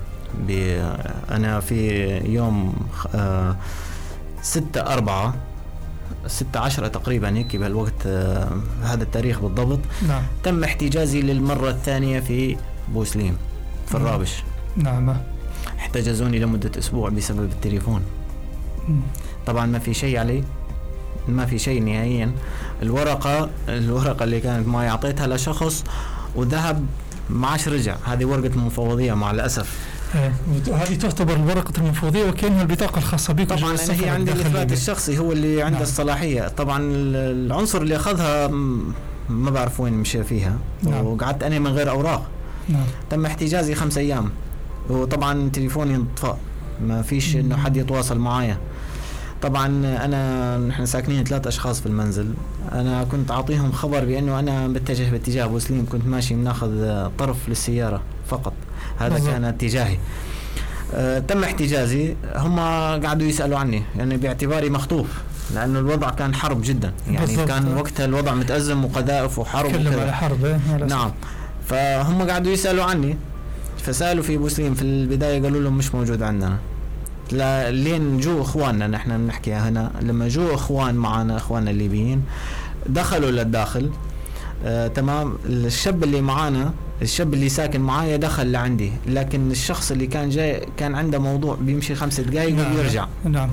[1.31, 2.73] أنا في يوم
[3.15, 3.55] آه،
[4.41, 5.33] ستة أربعة
[6.27, 8.49] ستة عشرة تقريبا هيك بهالوقت آه،
[8.83, 9.79] هذا التاريخ بالضبط.
[10.07, 10.23] نعم.
[10.43, 12.57] تم احتجازي للمرة الثانية في
[12.93, 13.37] بوسليم
[13.87, 14.43] في الرابش
[14.77, 15.17] نعم.
[15.79, 18.01] احتجزوني لمدة أسبوع بسبب التليفون.
[19.47, 20.43] طبعا ما في شيء علي
[21.27, 22.31] ما في شيء نهائيا.
[22.81, 25.83] الورقة الورقة اللي كانت معي أعطيتها لشخص
[26.35, 26.85] وذهب
[27.29, 27.95] ما عادش رجع.
[28.05, 29.79] هذه ورقة المفوضية مع الأسف.
[30.15, 30.33] إيه،
[30.75, 33.49] هذه تعتبر ورقة المفوضية وكأنها البطاقة الخاصة بك.
[33.49, 35.83] طبعا هي عندي الإثبات الشخصي هو اللي عنده نعم.
[35.83, 36.47] الصلاحية.
[36.47, 38.47] طبعا العنصر اللي أخذها
[39.29, 40.57] ما بعرف وين مشى فيها.
[40.83, 41.05] نعم.
[41.05, 42.29] وقعدت أنا من غير أوراق.
[42.71, 42.85] نعم.
[43.09, 44.29] تم احتجازي خمس أيام.
[44.89, 46.37] وطبعا تليفوني انطفأ.
[46.81, 48.57] ما فيش إنه حد يتواصل معايا.
[49.41, 49.65] طبعا
[50.05, 52.33] أنا نحن ساكنين ثلاث أشخاص في المنزل.
[52.71, 55.85] أنا كنت أعطيهم خبر بأنه أنا بتجه باتجاه أبو سليم.
[55.91, 58.53] كنت ماشي بناخذ طرف للسيارة فقط.
[58.99, 59.31] هذا بالضبط.
[59.31, 59.97] كان اتجاهي.
[60.93, 62.15] أه تم احتجازي.
[62.35, 62.59] هم
[63.05, 63.83] قعدوا يسألوا عني.
[63.97, 65.07] يعني باعتباري مخطوف.
[65.55, 66.93] لأنه الوضع كان حرب جدا.
[67.07, 67.47] يعني بالضبط.
[67.47, 71.11] كان وقتها الوضع متأزم وقذائف وحرب تكلم على حرب إيه، نعم.
[71.65, 73.17] فهم قعدوا يسألوا عني.
[73.77, 76.57] فسألوا في مسلم في البداية قالوا لهم مش موجود عندنا.
[77.69, 82.23] لين جو إخواننا نحن بنحكي هنا لما جو إخوان معنا إخواننا الليبيين
[82.85, 83.91] دخلوا للداخل.
[84.65, 85.37] آه تمام.
[85.45, 88.91] الشاب اللي معانا الشاب اللي ساكن معايا دخل لعندي.
[89.07, 92.75] لكن الشخص اللي كان جاي كان عنده موضوع بيمشي خمس دقائق نعم.
[92.75, 93.49] ويرجع نعم.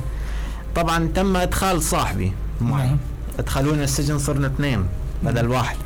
[0.75, 2.87] طبعا تم إدخال صاحبي معي.
[2.87, 2.97] نعم.
[3.39, 4.85] إدخلونا السجن صرنا اثنين
[5.23, 5.49] بدل.
[5.49, 5.77] واحد.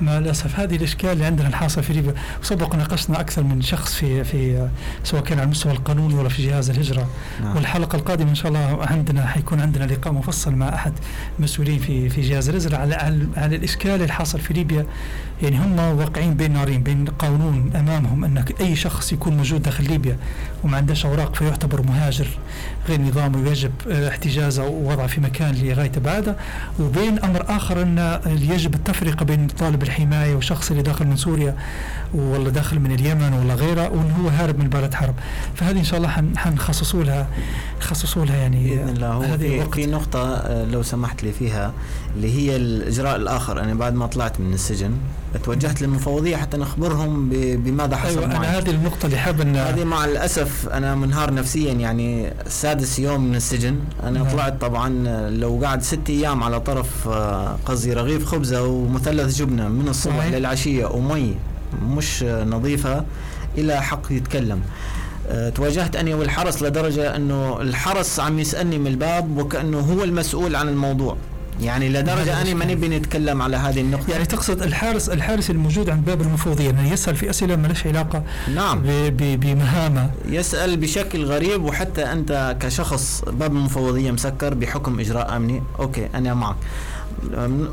[0.00, 2.14] مع الأسف هذه الإشكال اللي عندنا الحاصل في ليبيا.
[2.42, 4.68] سبق ناقشنا أكثر من شخص في في
[5.04, 7.08] سواء كان على المستوى القانوني ولا في جهاز الهجرة.
[7.42, 7.56] نعم.
[7.56, 10.92] والحلقة القادمة إن شاء الله عندنا حيكون عندنا لقاء مفصل مع أحد
[11.38, 12.94] المسؤولين في في جهاز الهجرة على
[13.36, 14.86] على الإشكال الحاصل في ليبيا.
[15.42, 20.16] يعني هم واقعين بين نارين بين قانون امامهم ان أي شخص يكون موجود داخل ليبيا
[20.64, 22.26] وما عندهش أوراق فيعتبر مهاجر
[22.88, 26.36] غير نظامي ويجب احتجازه ووضعه في مكان لغاية بعده
[26.80, 31.56] وبين أمر آخر أن يجب التفرقة بين طالب الحماية وشخص اللي داخل من سوريا
[32.14, 35.14] ولا داخل من اليمن ولا غيره وإن هو هارب من بلد حرب.
[35.54, 37.26] فهذه إن شاء الله حنخصصوا لها
[37.80, 39.12] خصصوا لها يعني بإذن الله.
[39.12, 41.72] هو في, في نقطة آه، لو سمحت لي فيها
[42.16, 43.60] اللي هي الإجراء الآخر.
[43.60, 44.92] أنا بعد ما طلعت من السجن
[45.44, 49.84] توجهت للمفوضية حتى نخبرهم بماذا حصل أيوة معي أنا هذه النقطة اللي حاب أن هذه
[49.84, 54.32] مع الأسف أنا منهار نفسيا يعني سادس يوم من السجن أنا نعم.
[54.32, 54.88] طلعت طبعا
[55.30, 60.34] لو قعد ست أيام على طرف آه، قصدي رغيف خبزة ومثلث جبنة من الصبح صحيح.
[60.34, 61.34] للعشية ومي
[61.82, 63.04] مش نظيفة
[63.58, 64.60] إلى حق يتكلم
[65.28, 70.68] أه تواجهت أنا والحرس لدرجة أنه الحرس عم يسألني من الباب وكأنه هو المسؤول عن
[70.68, 71.16] الموضوع
[71.62, 74.10] يعني لدرجة أنا ما نبي نتكلم على هذه النقطة.
[74.10, 78.22] يعني تقصد الحارس الحارس الموجود عند باب المفوضيه يعني يسأل في أسئلة ما لهش علاقة
[78.54, 78.82] نعم.
[79.10, 80.10] بمهامة.
[80.28, 85.62] يسأل بشكل غريب وحتى أنت كشخص باب المفوضيه مسكر بحكم إجراء أمني.
[85.78, 86.56] أوكي أنا معك.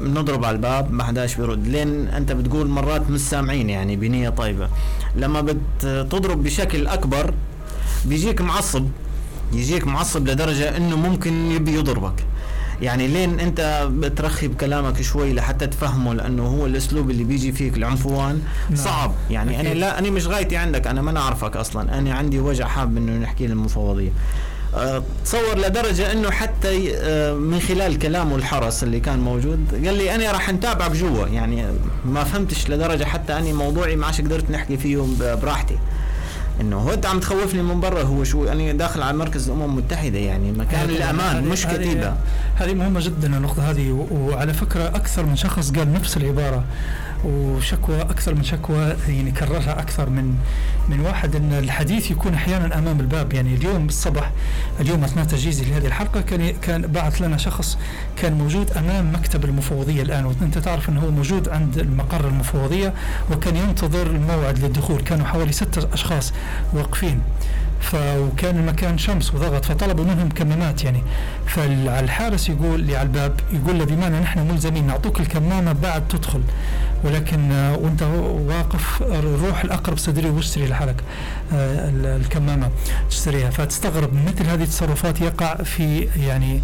[0.01, 1.67] نضرب على الباب ما حداش بيرد.
[1.67, 4.69] لين أنت بتقول مرات مش سامعين يعني بنية طيبة.
[5.15, 7.33] لما بتضرب بشكل أكبر
[8.05, 8.87] بيجيك معصب.
[9.53, 12.23] يجيك معصب لدرجة إنه ممكن يبي يضربك.
[12.81, 18.41] يعني لين انت بترخي بكلامك شوي لحتى تفهمه لأنه هو الأسلوب اللي بيجي فيك العنفوان
[18.69, 18.79] نعم.
[18.79, 19.13] صعب.
[19.29, 19.59] يعني.
[19.59, 21.97] أنا لا أنا مش غايتي عندك أنا ما نعرفك أصلا.
[21.97, 24.11] أنا عندي وجع حاب إنه نحكي للمفوضيه
[24.75, 30.15] أه، تصور لدرجة إنه حتى أه، من خلال كلامه الحرس اللي كان موجود قال لي
[30.15, 31.27] أنا راح نتابعك جوا.
[31.27, 31.65] يعني
[32.05, 35.77] ما فهمتش لدرجة حتى أني موضوعي ما عادش قدرت نحكي فيه براحتي.
[36.61, 40.17] إنه هو أنت عم تخوفني من برا هو شو؟ يعني داخل على مركز الأمم المتحدة
[40.19, 42.13] يعني مكان الأمان مش كتيبة.
[42.55, 46.63] هذه مهمة جدا النقطة هذه وعلى فكرة أكثر من شخص قال نفس العبارة.
[47.25, 50.35] وشكوى أكثر من شكوى يعني كررها أكثر من
[50.89, 53.33] من واحد إن الحديث يكون أحيانا أمام الباب.
[53.33, 54.31] يعني اليوم الصبح
[54.79, 57.77] اليوم أثناء تجهيزي لهذه الحلقة كان كان بعث لنا شخص
[58.17, 60.25] كان موجود أمام مكتب المفوضية الآن.
[60.25, 62.93] وأنت تعرف إنه هو موجود عند المقر المفوضية
[63.31, 65.01] وكان ينتظر الموعد للدخول.
[65.01, 66.33] كانوا حوالي ستة أشخاص
[66.73, 67.21] واقفين.
[67.93, 71.03] وكان المكان شمس وضغط فطلبوا منهم كمامات يعني.
[71.47, 76.41] فالحارس يقول لي على الباب يقول له بمعنى نحن ملزمين نعطوك الكمامة بعد تدخل
[77.03, 78.03] ولكن آه، وأنت
[78.47, 79.01] واقف
[79.45, 81.03] روح الأقرب صدري واشتري لحالك
[81.53, 82.69] آه، الكمامة
[83.09, 83.49] تشتريها.
[83.49, 86.61] فتستغرب مثل هذه التصرفات يقع في يعني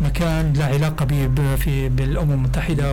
[0.00, 2.92] مكان لا علاقة به في بالأمم المتحدة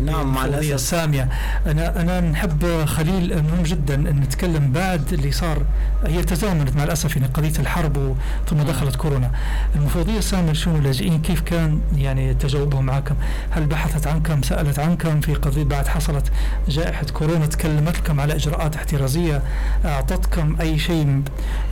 [0.00, 0.72] نعم مع الأسف.
[0.74, 1.28] السامية.
[1.66, 5.62] أنا أنا نحب خليل مهم جدا أن نتكلم بعد اللي صار
[6.06, 8.16] هي تزامنت مع الأسف يعني قضية الحرب
[8.48, 8.66] ثم نعم.
[8.66, 9.30] دخلت كورونا.
[9.76, 13.14] المفوضيه السامية لشؤون اللاجئين كيف كان يعني تجاوبهم معكم
[13.50, 16.32] هل بحثت عنكم؟ سألت عنكم في قضية بعد حصلت
[16.68, 19.42] جائحة كورونا؟ تكلمت لكم على إجراءات احترازية؟
[19.84, 21.22] أعطتكم أي شيء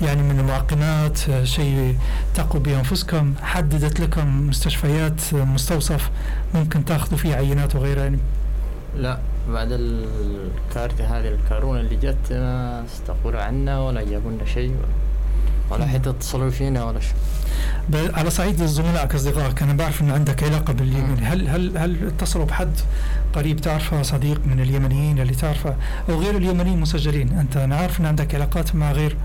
[0.03, 1.97] يعني من المعقمات شيء
[2.35, 6.11] تقوا بأنفسكم؟ حددت لكم مستشفيات مستوصف؟
[6.55, 8.19] ممكن تاخذوا فيه عينات وغيرها يعني؟
[8.97, 14.75] لا بعد الكارثة هذه الكورونا اللي جت ما استقبلوا عنا ولا جابوا لنا شيء
[15.71, 17.15] ولا حتى اتصلوا فينا ولا شيء.
[17.95, 21.19] على صعيد زملائك اصدقائك أنا بعرف إن عندك علاقة باليمن.
[21.23, 22.73] هل هل هل اتصلوا بحد
[23.35, 25.75] قريب تعرفه صديق من اليمنيين اللي تعرفه
[26.09, 29.17] أو غير اليمنيين مسجلين؟ أنت أنا عارف إن عندك علاقات مع غير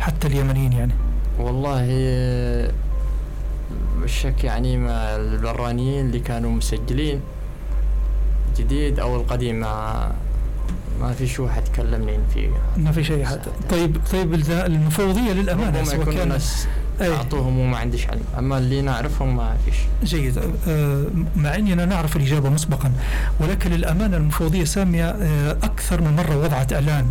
[0.00, 0.92] حتى اليمنيين يعني.
[1.38, 1.86] والله
[4.00, 7.20] بالشك يعني مع البرانيين اللي كانوا مسجلين
[8.48, 10.12] الجديد أو القديم ما
[11.00, 16.04] ما في شو حد كلمني فيه ما في شيء حد طيب طيب المفوضيه للأمانة سواء
[16.04, 16.38] كان
[17.00, 18.22] أعطوهم وما عنديش علم.
[18.38, 19.74] أما اللي نعرفهم ما فيش.
[20.04, 20.38] جيد.
[20.68, 21.04] أه
[21.36, 22.92] مع إني أنا نعرف الإجابة مسبقا
[23.40, 27.06] ولكن للأمانة المفوضيه سامية أه أكثر من مرة وضعت إعلان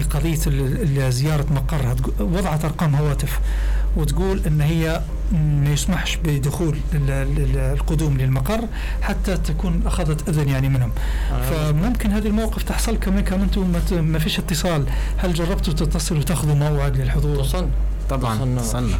[0.00, 1.96] لقضية زيارة مقرها.
[2.20, 3.40] وضعت أرقام هواتف
[3.96, 5.00] وتقول إن هي
[5.32, 8.60] ما يسمحش بدخول القدوم للمقر
[9.02, 10.90] حتى تكون أخذت أذن يعني منهم.
[11.32, 11.50] آه.
[11.50, 13.42] فممكن هذه الموقف تحصل كمان كمان
[13.74, 14.84] أنتم ما فيش اتصال.
[15.16, 17.70] هل جربتوا تتصلوا وتأخذوا موعد للحضور؟ اتصلنا
[18.10, 18.58] طبعا.
[18.58, 18.98] اتصلنا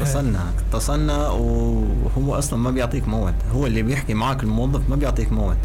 [0.00, 3.34] اتصلنا اتصلنا وهو أصلا ما بيعطيك موعد.
[3.54, 5.58] هو اللي بيحكي معك الموظف ما بيعطيك موعد.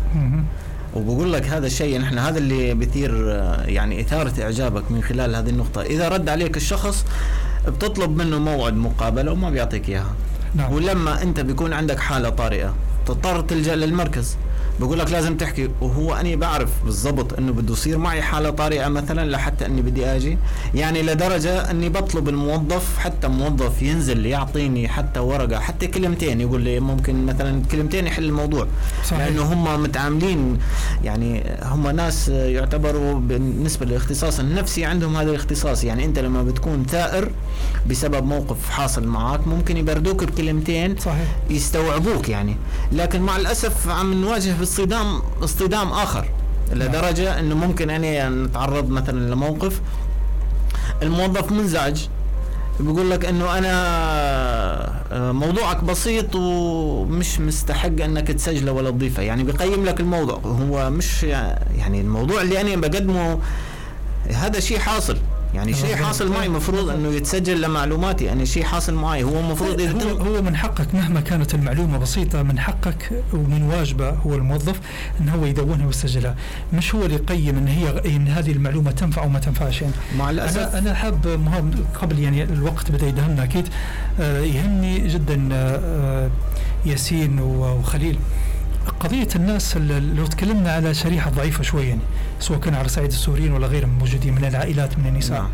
[0.96, 3.28] وبقول لك هذا الشيء نحن هذا اللي بيثير
[3.66, 5.82] يعني إثارة إعجابك من خلال هذه النقطة.
[5.82, 7.06] إذا رد عليك الشخص
[7.70, 10.14] بتطلب منه موعد مقابلة وما بيعطيك إياها
[10.56, 10.74] نعم.
[10.74, 12.74] ولما أنت بيكون عندك حالة طارئة
[13.06, 14.38] تضطر تلجأ للمركز
[14.80, 15.70] بقول لك لازم تحكي.
[15.82, 20.38] وهو أني بعرف بالضبط إنه بده يصير معي حالة طارئة مثلا لحتى إني بدي آجي.
[20.76, 26.80] يعني لدرجة إني بطلب الموظف حتى موظف ينزل يعطيني حتى ورقة حتى كلمتين يقول لي
[26.80, 28.68] ممكن مثلا كلمتين يحل الموضوع.
[29.06, 29.28] صحيح.
[29.28, 30.58] لأنه هم متعاملين
[31.04, 35.84] يعني هم ناس يعتبروا بالنسبة للاختصاص النفسي عندهم هذا الاختصاص.
[35.84, 37.32] يعني أنت لما بتكون ثائر
[37.90, 41.28] بسبب موقف حاصل معك ممكن يبردوك بكلمتين صحيح.
[41.50, 42.56] يستوعبوك يعني.
[42.92, 46.30] لكن مع الأسف عم نواجه اصطدام اصطدام آخر
[46.74, 49.82] لدرجة إنه ممكن اني نتعرض مثلا لموقف.
[51.02, 52.08] الموظف منزعج
[52.80, 53.72] بيقول لك إنه أنا
[55.12, 59.24] آه، موضوعك بسيط ومش مستحق إنك تسجله ولا تضيفه.
[59.24, 63.40] يعني بيقيم لك الموضوع هو مش يعني الموضوع اللي أنا بقدمه
[64.34, 65.18] هذا شيء حاصل.
[65.58, 68.26] يعني شيء حاصل معي المفروض إنه يتسجل لمعلوماتي.
[68.26, 72.60] يعني شيء حاصل معي هو المفروض هو, هو من حقك مهما كانت المعلومة بسيطة من
[72.60, 74.80] حقك ومن واجبه هو الموظف
[75.22, 76.36] ان هو يدونها ويسجلها.
[76.74, 79.82] مش هو اللي يقيم إن هي إن هذه المعلومة تنفع أو ما تنفعش.
[79.82, 81.40] يعني مع الاسف أنا أنا حاب
[82.02, 83.68] قبل يعني الوقت بدا يدهمنا أكيد
[84.20, 86.30] آه يهمني جدا آه
[86.86, 88.20] ياسين وخليل.
[89.00, 89.78] قضية الناس
[90.18, 92.02] لو تكلمنا على شريحة ضعيفة شوي يعني.
[92.40, 95.50] سواء كان على صعيد السوريين ولا غيرهم موجودين من العائلات من النساء نعم.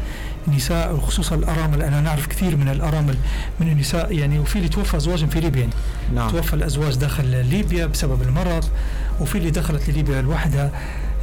[0.47, 3.17] النساء وخصوصا الأرامل أنا نعرف كثير من الأرامل
[3.59, 5.73] من النساء يعني وفي اللي توفى ازواجهم في ليبيا يعني
[6.15, 6.29] نعم.
[6.29, 8.65] توفى الأزواج داخل ليبيا بسبب المرض
[9.21, 10.71] وفي اللي دخلت لليبيا لوحدها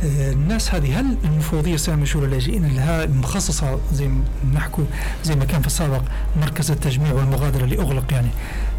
[0.05, 4.23] آه، الناس هذه هل المفوضية الساميه شؤون اللاجئين اللي المخصصه زي ما
[4.55, 4.85] نحكوا
[5.25, 6.03] زي ما كان في السابق
[6.41, 8.29] مركز التجميع والمغادرة اللي اغلق يعني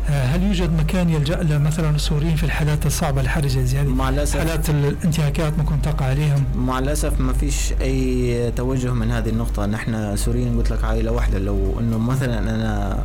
[0.08, 4.40] هل يوجد مكان يلجأ له مثلا السوريين في الحالات الصعبة الحرجه زي هذه؟ مع الأسف.
[4.40, 6.44] حالات الانتهاكات ممكن تقع عليهم.
[6.56, 9.66] مع الأسف ما فيش أي توجه من هذه النقطة.
[9.66, 11.40] نحن سوريين قلت لك عائلة واحدة.
[11.40, 13.04] لو إنه مثلا أنا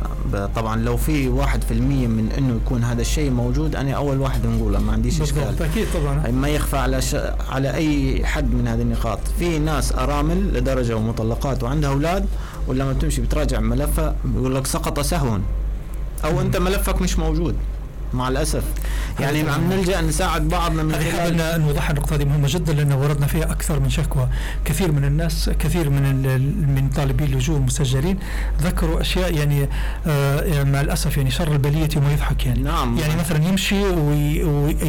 [0.55, 4.45] طبعا لو في واحد في المية من إنه يكون هذا الشيء موجود أنا أول واحد
[4.45, 5.63] نقوله ما عنديش إشكال.
[5.63, 6.31] أكيد طبعا.
[6.31, 7.15] ما يخفى على ش...
[7.49, 9.19] على أي حد من هذه النقاط.
[9.39, 12.25] في ناس أرامل لدرجة ومطلقات وعندها أولاد
[12.67, 15.37] ولما بتمشي بتراجع ملفها بيقول لك سقط سهوا
[16.25, 17.55] أو أنت ملفك مش موجود.
[18.13, 18.63] مع الأسف.
[19.19, 23.27] يعني عم نلجأ نساعد بعضنا من خلال ان نوضح النقطة هذه مهمة جدا لأن وردنا
[23.27, 24.27] فيها أكثر من شكوى
[24.65, 26.03] كثير من الناس كثير من
[26.75, 28.19] من طالبي اللجوء المسجلين
[28.61, 29.69] ذكروا أشياء يعني
[30.07, 32.59] آه مع الأسف يعني شر البلية ما يضحك يعني.
[32.59, 32.97] نعم.
[32.97, 34.43] يعني مثلا يمشي وي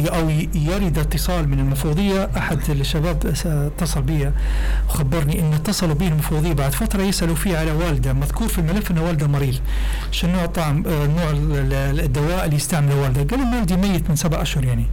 [0.09, 4.31] أو يرد اتصال من المفوضية أحد الشباب اتصل بي
[4.89, 8.97] وخبرني إن اتصلوا به المفوضية بعد فترة يسألوا فيه على والدة مذكور في الملف ان
[8.97, 9.55] والدة مريض.
[10.11, 11.29] شنو نوع طعم آه نوع
[12.05, 14.85] الدواء اللي يستعمله والدة؟ قال ان والدي ميت من سبع أشهر يعني.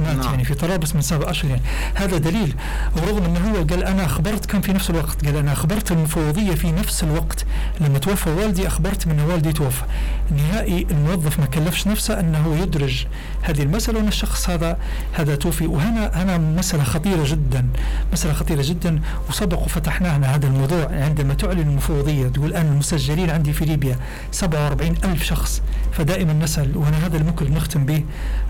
[0.00, 0.24] مات نعم.
[0.24, 1.62] يعني في طرابلس من سبع أشهر يعني.
[1.94, 2.54] هذا دليل.
[2.96, 5.26] ورغم أنه هو قال أنا أخبرت كان في نفس الوقت.
[5.26, 7.46] قال أنا أخبرت المفوضية في نفس الوقت.
[7.80, 9.82] لما توفى والدي أخبرت من والدي توفى.
[10.30, 13.06] نهائي الموظف ما كلفش نفسه أنه يدرج
[13.42, 14.78] هذه المسألة وأن الشخص هذا
[15.12, 15.66] هذا توفي.
[15.66, 17.66] وهنا هنا مسألة خطيرة جدا.
[18.12, 19.00] مسألة خطيرة جدا.
[19.28, 23.98] وسبق وفتحناها هذا الموضوع عندما تعلن المفوضية تقول أنا المسجلين عندي في ليبيا
[24.32, 26.76] 47 ألف شخص فدائما نسأل.
[26.76, 28.04] وهنا هذا اللي ممكن نختم به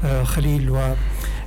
[0.05, 0.71] آه خليل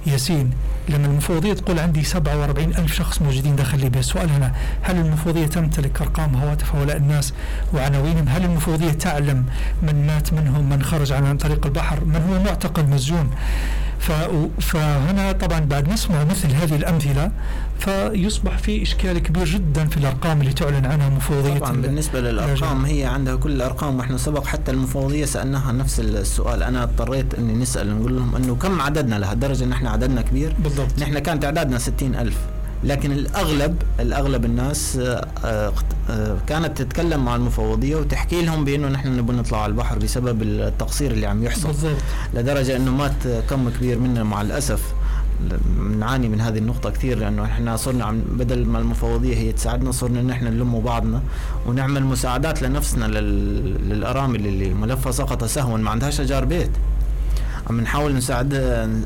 [0.07, 0.51] وياسين.
[0.89, 3.99] لما المفوضية تقول عندي 47 ألف شخص موجودين داخل ليبيا.
[3.99, 7.33] السؤال هنا هل المفوضية تمتلك أرقام هواتف هؤلاء الناس
[7.73, 9.45] وعناوينهم؟ هل المفوضية تعلم
[9.81, 13.29] من مات منهم من خرج عن طريق البحر؟ من هو معتقل مسجون
[14.59, 17.31] فهنا طبعا بعد نسمع مثل هذه الأمثلة
[17.79, 23.05] فيصبح في إشكال كبير جدا في الأرقام اللي تعلن عنها مفوضية طبعا بالنسبة للأرقام هي
[23.05, 26.63] عندها كل الأرقام وإحنا سبق حتى المفوضية سألناها نفس السؤال.
[26.63, 30.55] أنا اضطريت أني نسأل نقول لهم أنه كم عددنا لهالدرجة أن إحنا عددنا كبير.
[30.63, 30.99] بالضبط.
[30.99, 32.37] نحن كان تعدادنا ستين ألف.
[32.83, 35.73] لكن الأغلب الأغلب الناس آه،
[36.09, 41.11] آه، كانت تتكلم مع المفوضية وتحكي لهم بأنه نحن نبغى نطلع على البحر بسبب التقصير
[41.11, 41.67] اللي عم يحصل.
[41.67, 41.97] بالضبط.
[42.33, 44.93] لدرجة أنه مات كم كبير منا مع الأسف.
[45.99, 50.21] نعاني من هذه النقطة كثير لأنه إحنا صرنا عم بدل ما المفوضية هي تساعدنا صرنا
[50.21, 51.21] نحن نلم بعضنا
[51.67, 56.71] ونعمل مساعدات لنفسنا للأرامل اللي ملفها سقط سهوا ما عندهاش أجار بيت.
[57.69, 58.55] عم نحاول نساعد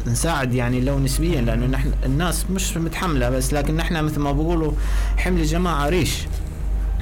[0.07, 4.71] نساعد يعني لو نسبيا لأنه نحن الناس مش متحملة بس لكن نحن مثل ما بقولوا
[5.17, 6.23] حمل الجماعة ريش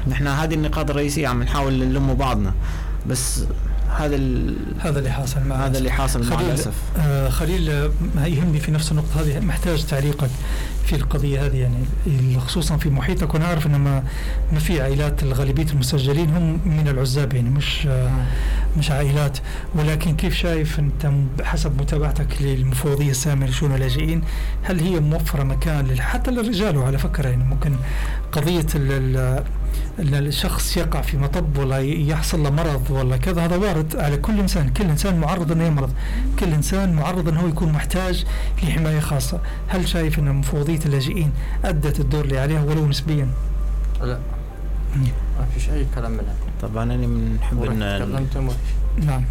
[0.07, 2.53] نحن هذه النقاط الرئيسية عم نحاول نلم بعضنا.
[3.09, 3.43] بس
[3.97, 4.19] هذا
[4.79, 6.73] هذا اللي حاصل مع هذا اللي حاصل مع الأسف.
[6.97, 7.91] آه خليل آه
[8.25, 10.29] يهمني في نفس النقطة هذه محتاج تعليقك
[10.85, 14.03] في القضية هذه يعني خصوصا في محيطك وأنا اعرف إن ما
[14.53, 18.11] ما في عائلات الغالبية المسجلين هم من العزاب يعني مش آه
[18.77, 19.37] مش عائلات.
[19.75, 21.11] ولكن كيف شايف أنت
[21.43, 24.21] حسب متابعتك للمفوضية الساميه لشؤون اللاجئين
[24.63, 27.75] هل هي موفرة مكان حتى للرجال؟ وعلى فكرة يعني ممكن
[28.31, 28.65] قضية
[29.99, 34.69] الشخص يقع في مطب ولا يحصل له مرض ولا كذا هذا وارد على كل إنسان.
[34.69, 35.93] كل إنسان معرض أنه يمرض.
[36.39, 38.25] كل إنسان معرض أنه يكون محتاج
[38.63, 39.39] لحماية خاصة.
[39.67, 41.31] هل شايف أن مفوضية اللاجئين
[41.65, 43.27] أدت الدور اللي عليها ولو نسبيا؟
[44.01, 44.19] لا.
[45.39, 46.35] ما فيش أي كلام منها.
[46.61, 48.59] طبعا أنا بنحب إن
[49.05, 49.23] نعم.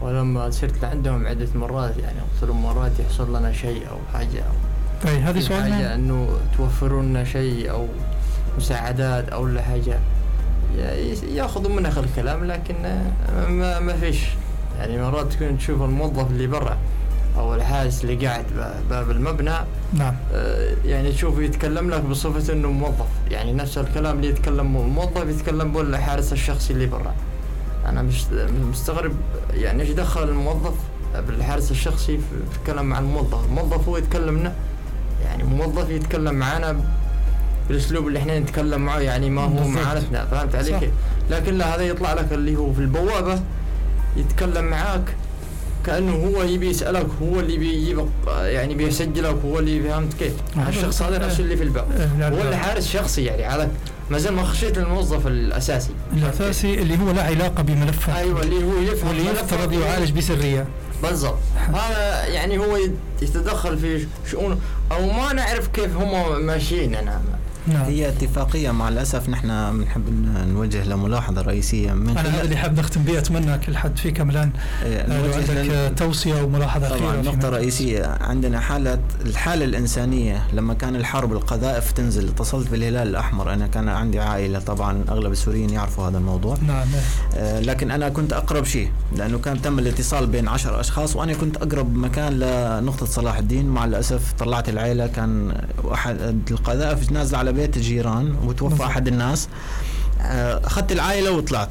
[0.00, 4.54] ولما صرت لعندهم عدة مرات يعني قلت لهم مرات يحصل لنا شيء أو حاجة أو
[5.04, 7.86] طيب هذه سؤال حاجة أنه توفروا لنا شيء أو
[8.58, 9.98] مساعدات أو ولا حاجة.
[11.32, 12.74] ياخذوا منها الكلام لكن
[13.48, 14.24] ما ما فيش.
[14.78, 16.78] يعني مرات تكون تشوف الموظف اللي برا
[17.38, 18.44] أو الحارس اللي قاعد
[18.90, 19.54] باب المبنى
[19.92, 20.14] نعم.
[20.32, 23.06] آه، يعني تشوفه يتكلم لك بصفة إنه موظف.
[23.30, 27.14] يعني نفس الكلام اللي يتكلم الموظف يتكلم بقول الحارس الشخصي اللي برا.
[27.86, 28.24] أنا مش
[28.70, 29.12] مستغرب
[29.50, 30.74] يعني إيش دخل الموظف
[31.26, 32.18] بالحارس الشخصي
[32.52, 34.52] في الكلام مع الموظف؟ الموظف هو يتكلمنا.
[35.24, 36.76] يعني موظف يتكلم معنا
[37.68, 40.90] بالأسلوب اللي إحنا نتكلم معه يعني ما هو معارفنا فهمت علي كيف؟
[41.30, 43.40] لكن لا هذا يطلع لك اللي هو في البوابة
[44.16, 45.16] يتكلم معاك
[45.86, 50.32] كأنه هو يبي يسألك هو اللي بيجيب يعني بيسجلك هو اللي فهمت كيف؟
[50.68, 51.86] الشخص هذا نفسه اللي في الباب.
[51.92, 53.70] إيه، هو اللي حارس شخصي يعني هذا
[54.10, 55.90] ما زال ما خشيت الموظف الأساسي.
[56.12, 58.18] الأساسي اللي هو لا علاقة بملفه.
[58.18, 60.66] أيوه اللي هو يفهم واللي يفترض يعالج بسرية.
[61.02, 61.38] بالضبط.
[61.80, 62.78] هذا يعني هو
[63.22, 64.60] يتدخل في شؤون
[64.92, 67.20] أو ما نعرف كيف هم ماشيين أنا
[67.66, 67.82] نعم.
[67.84, 70.02] هي اتفاقية مع الأسف نحن بنحب
[70.48, 74.50] نوجه لملاحظه رئيسية من أنا هذا اللي حاب نختم به أتمنى كل حد في كملان
[74.84, 78.18] إيه، آه، عندك توصية وملاحظه طبعا نقطة رئيسية.
[78.20, 83.52] عندنا حالة الحالة الإنسانية لما كان الحرب القذائف تنزل اتصلت بالهلال الأحمر.
[83.52, 86.56] أنا كان عندي عائلة طبعا أغلب السوريين يعرفوا هذا الموضوع.
[86.66, 86.86] نعم
[87.36, 91.56] آه لكن أنا كنت أقرب شيء لأنه كان تم الاتصال بين عشر أشخاص وأنا كنت
[91.56, 93.66] أقرب مكان لنقطة صلاح الدين.
[93.66, 95.54] مع الأسف طلعت العائله كان
[95.92, 96.16] احد
[96.50, 99.48] القذائف نازل على بيت الجيران وتوفى أحد الناس.
[100.20, 101.68] آه، أخذت العائلة وطلعت.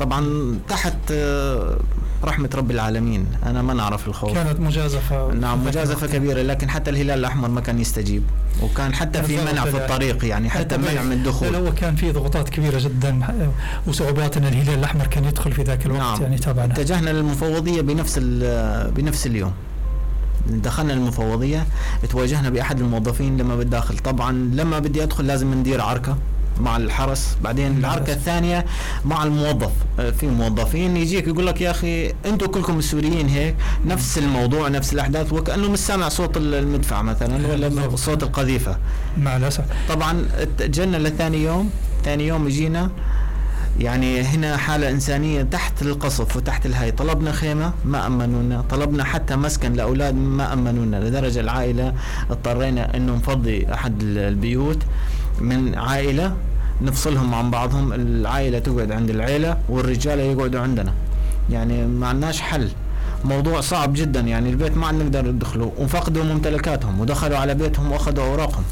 [0.00, 1.78] طبعا تحت آه،
[2.24, 3.26] رحمة رب العالمين.
[3.46, 4.34] أنا ما نعرف الخوف.
[4.34, 5.32] كانت مجازفة.
[5.32, 8.22] نعم مجازفة كبيرة لكن حتى الهلال الأحمر ما كان يستجيب.
[8.62, 11.54] وكان حتى في منع في الطريق يعني حتى منع من الدخول.
[11.54, 13.20] هو كان في ضغوطات كبيرة جدا
[13.86, 16.22] وصعوبات أن الهلال الأحمر كان يدخل في ذاك الوقت نعم.
[16.22, 16.74] يعني تابعنا.
[16.74, 18.18] اتجهنا للمفوضية بنفس
[18.96, 19.52] بنفس اليوم.
[20.50, 21.66] دخلنا المفوضية
[22.10, 26.16] تواجهنا بأحد الموظفين لما بالداخل طبعا لما بدي أدخل لازم ندير عركة
[26.60, 27.36] مع الحرس.
[27.44, 28.64] بعدين العركة الثانية
[29.04, 29.70] مع الموظف.
[29.98, 33.54] آه، في موظفين يجيك يقول لك يا أخي أنتم كلكم السوريين هيك
[33.86, 38.76] نفس الموضوع نفس الأحداث وكأنه مش سامع صوت المدفع مثلا ولا صوت القذيفة.
[39.18, 39.64] مع الأسف.
[39.88, 40.26] طبعا
[40.60, 41.70] جينا لثاني يوم
[42.04, 42.90] ثاني يوم جينا
[43.80, 48.64] يعني هنا حالة إنسانية تحت القصف وتحت الهاي طلبنا خيمة ما أمنونا.
[48.70, 50.96] طلبنا حتى مسكن لأولاد ما أمنونا.
[50.96, 51.94] لدرجة العائلة
[52.30, 54.78] اضطرينا أنه نفضي أحد البيوت
[55.40, 56.36] من عائلة
[56.82, 57.92] نفصلهم عن بعضهم.
[57.92, 60.92] العائلة تقعد عند العيلة والرجالة يقعدوا عندنا.
[61.50, 62.68] يعني ما عندناش حل.
[63.24, 64.20] موضوع صعب جدا.
[64.20, 65.72] يعني البيت ما عاد نقدر ندخله.
[65.78, 67.00] وفقدوا ممتلكاتهم.
[67.00, 68.64] ودخلوا على بيتهم وأخذوا أوراقهم.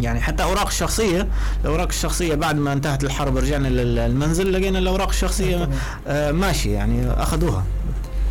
[0.00, 1.28] يعني حتى أوراق الشخصية
[1.64, 5.68] الأوراق الشخصية بعد ما انتهت الحرب رجعنا للمنزل لقينا الأوراق الشخصية
[6.06, 7.64] آه ماشي يعني أخذوها.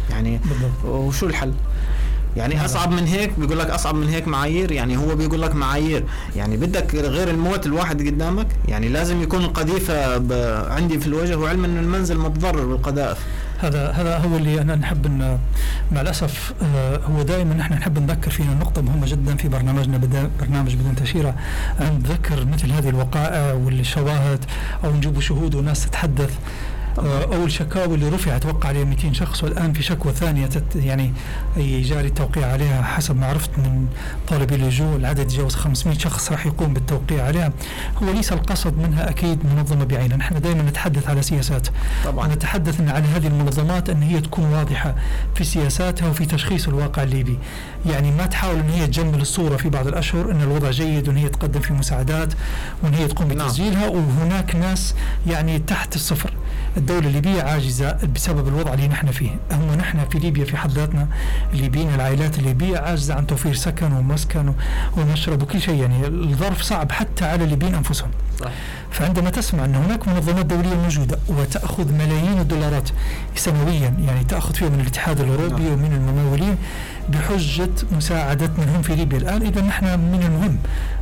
[0.09, 0.39] يعني
[0.85, 1.53] وشو الحل؟
[2.37, 6.03] يعني أصعب من هيك بيقول لك أصعب من هيك معايير يعني هو بيقول لك معايير.
[6.35, 10.13] يعني بدك غير الموت الواحد قدامك يعني لازم يكون القذيفة
[10.73, 13.17] عندي في الوجه وعلم ان المنزل متضرر بالقذائف.
[13.59, 15.39] هذا هذا هو اللي أنا نحب إن
[15.91, 19.97] مع الأسف آه، هو دائما نحن نحب نذكر فينا نقطة مهمة جدا في برنامجنا
[20.39, 21.35] برنامج بدون تأشيرة
[21.81, 24.45] أن نذكر مثل هذه الوقائع والشواهد
[24.83, 26.37] أو نجيب شهود وناس تتحدث.
[26.99, 31.13] أول شكاوى اللي رفعت وقع عليها 200 شخص والآن في شكوى ثانية يعني
[31.57, 33.87] جاري التوقيع عليها حسب ما عرفت من
[34.27, 37.51] طالبي اللجوء العدد يتجاوز 500 شخص راح يقوم بالتوقيع عليها.
[38.03, 40.17] هو ليس القصد منها أكيد منظمة بعينها.
[40.17, 41.67] نحن دائما نتحدث على سياسات.
[42.05, 42.27] طبعا.
[42.27, 44.95] نتحدث إن على هذه المنظمات أن هي تكون واضحة
[45.35, 47.37] في سياساتها وفي تشخيص الواقع الليبي.
[47.85, 51.29] يعني ما تحاول أن هي تجمل الصورة في بعض الأشهر أن الوضع جيد وأن هي
[51.29, 52.33] تقدم في مساعدات
[52.83, 53.47] وأن هي تقوم نعم.
[53.47, 54.95] بتسجيلها وهناك ناس
[55.27, 56.33] يعني تحت الصفر.
[56.77, 59.29] الدولة الليبية عاجزة بسبب الوضع اللي نحن فيه.
[59.51, 61.07] هم نحن في ليبيا في حد ذاتنا
[61.53, 64.53] الليبيين العائلات الليبية عاجزة عن توفير سكن ومسكن
[64.97, 65.81] ومشرب وكل شيء.
[65.81, 68.09] يعني الظرف صعب حتى على الليبيين أنفسهم.
[68.39, 68.51] صح.
[68.91, 72.89] فعندما تسمع أن هناك منظمات دولية موجودة وتأخذ ملايين الدولارات
[73.35, 75.73] سنويا يعني تأخذ فيها من الاتحاد الأوروبي نعم.
[75.73, 76.57] ومن الممولين
[77.09, 80.57] بحجة مساعدتنا هم في ليبيا الآن إذا نحن من المهم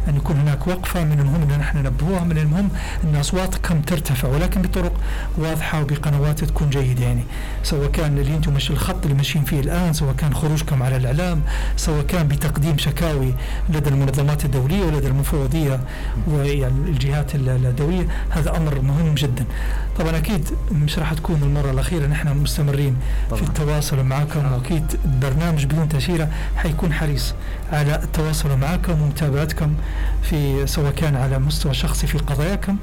[0.09, 2.69] أن يكون هناك وقفة من المهم أن نحن ننبهوها من المهم
[3.03, 4.93] أن أصواتكم ترتفع ولكن بطرق
[5.37, 7.23] واضحة وبقنوات تكون جيدة يعني
[7.63, 11.41] سواء كان اللي أنتم مش الخط اللي ماشيين فيه الآن سواء كان خروجكم على الإعلام
[11.77, 13.33] سواء كان بتقديم شكاوي
[13.69, 15.79] لدى المنظمات الدولية ولدى المفوضية
[16.27, 19.45] ويعني الجهات الدولية هذا أمر مهم جدا.
[19.99, 22.97] طبعا أكيد مش راح تكون المرة الأخيرة نحن مستمرين
[23.29, 23.41] طبعا.
[23.41, 24.51] في التواصل معكم.
[24.53, 24.85] وأكيد
[25.21, 27.33] برنامج بدون تأشيرة حيكون حريص
[27.71, 29.73] على التواصل معكم ومتابعتكم
[30.21, 32.77] في سواء كان على مستوى شخصي في قضاياكم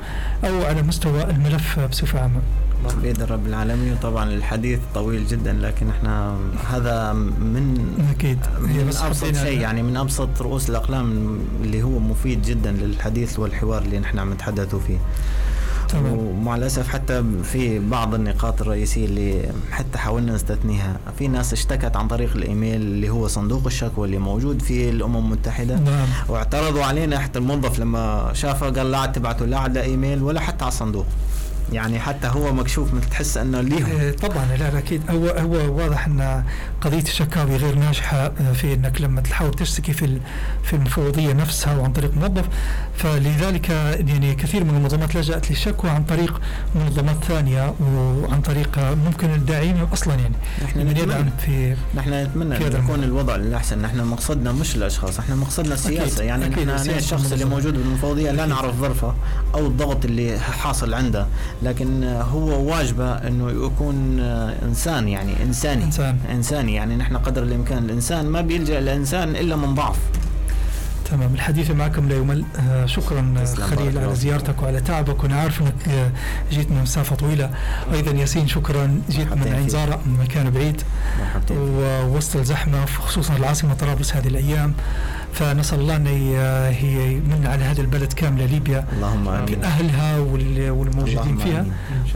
[0.45, 2.41] أو على مستوى الملف بصفة عامة.
[3.03, 3.97] بإذن رب العالمين.
[4.03, 6.37] طبعا الحديث طويل جدا لكن إحنا
[6.70, 8.39] هذا من أكيد.
[8.61, 13.99] من أبسط شيء يعني من أبسط رؤوس الأقلام اللي هو مفيد جدا للحديث والحوار اللي
[13.99, 14.99] نحن عم نتحدثوا فيه.
[15.89, 16.18] تمام.
[16.18, 20.97] ومع الأسف حتى في بعض النقاط الرئيسية اللي حتى حاولنا نستثنيها.
[21.18, 25.76] في ناس اشتكت عن طريق الإيميل اللي هو صندوق الشكوى اللي موجود في الأمم المتحدة.
[25.76, 26.07] نعم.
[26.28, 30.72] واعترضوا علينا حتى الموظف لما شافه قال لا تبعتوا لا على إيميل ولا حتى على
[30.72, 31.07] الصندوق.
[31.73, 34.01] يعني حتى هو مكشوف مثل تحس أنه ليهم.
[34.01, 35.11] إيه، طبعا لا أكيد.
[35.11, 36.45] هو هو واضح أن
[36.81, 40.21] قضية الشكاوي غير ناجحة آه، في أنك لما تحاول تشتكي في
[40.62, 42.45] في المفوضيه نفسها وعن طريق موظف.
[42.97, 46.41] فلذلك يعني كثير من المنظمات لجأت للشكوى عن طريق
[46.75, 50.35] منظمات ثانية وعن طريق ممكن الداعين أصلا يعني.
[50.64, 51.31] نحن نتمنى.
[51.39, 56.05] في نحن نتمنى أن يكون الوضع الاحسن نحن مقصدنا مش الأشخاص إحنا مقصدنا السياسة.
[56.05, 56.18] أكيد.
[56.18, 56.68] يعني أكيد.
[56.68, 59.14] نحن الشخص اللي موجود بالمفوضيه لا نعرف ظرفه
[59.55, 61.27] أو الضغط اللي حاصل عنده.
[61.62, 64.20] لكن هو واجبه إنه يكون
[64.62, 65.84] إنسان يعني إنساني.
[65.84, 66.18] إنسان.
[66.30, 66.74] إنساني.
[66.74, 69.98] يعني نحن قدر الإمكان الإنسان ما بيلجأ الانسان إلا من ضعف.
[71.11, 72.44] تمام الحديث معكم لا يمل.
[72.70, 76.11] آه شكرا خليل على زيارتك وعلى تعبك وأنا عارف إنك آه
[76.52, 77.50] جيت من مسافة طويلة.
[77.92, 80.82] أيضا ياسين شكرا جيت من عين زارع من مكان بعيد.
[81.50, 84.74] ووسط الزحمة خصوصا العاصمة طرابلس هذه الأيام.
[85.32, 88.86] فنسأل الله أن هي يمن على هذا البلد كامله ليبيا.
[88.92, 89.64] اللهم آمين.
[89.64, 90.18] أهلها
[90.70, 91.66] والموجودين فيها.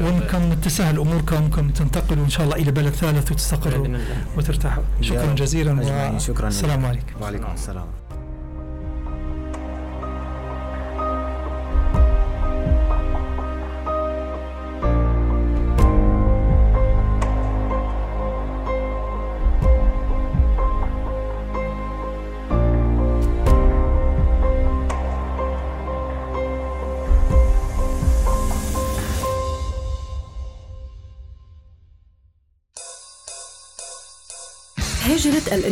[0.01, 3.99] وانكم تسهل أموركم وانكم تنتقلوا إن شاء الله إلى بلد ثالث وتستقروا
[4.37, 4.83] وترتاحوا.
[5.01, 5.73] شكرا جزيلا
[6.41, 7.15] والسلام عليكم.
[7.21, 7.87] وعليكم السلام.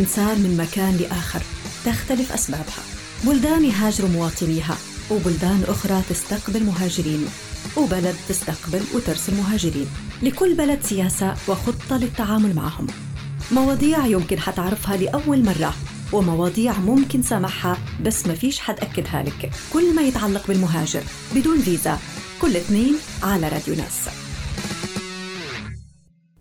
[0.03, 1.41] الإنسان من مكان لآخر
[1.85, 2.83] تختلف أسبابها.
[3.23, 4.77] بلدان يهاجر مواطنيها
[5.11, 7.25] وبلدان أخرى تستقبل مهاجرين
[7.77, 9.87] وبلد تستقبل وترسل مهاجرين.
[10.23, 12.87] لكل بلد سياسة وخطة للتعامل معهم.
[13.51, 15.73] مواضيع يمكن حتعرفها لأول مرة
[16.13, 19.51] ومواضيع ممكن سامحها بس ما فيش حد أكدها لك.
[19.73, 21.03] كل ما يتعلق بالمهاجر
[21.35, 21.99] بدون فيزا
[22.41, 24.09] كل اثنين على راديو ناس.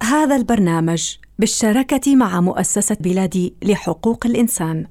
[0.03, 4.87] هذا البرنامج بالشراكة مع مؤسسة بلادي لحقوق الإنسان.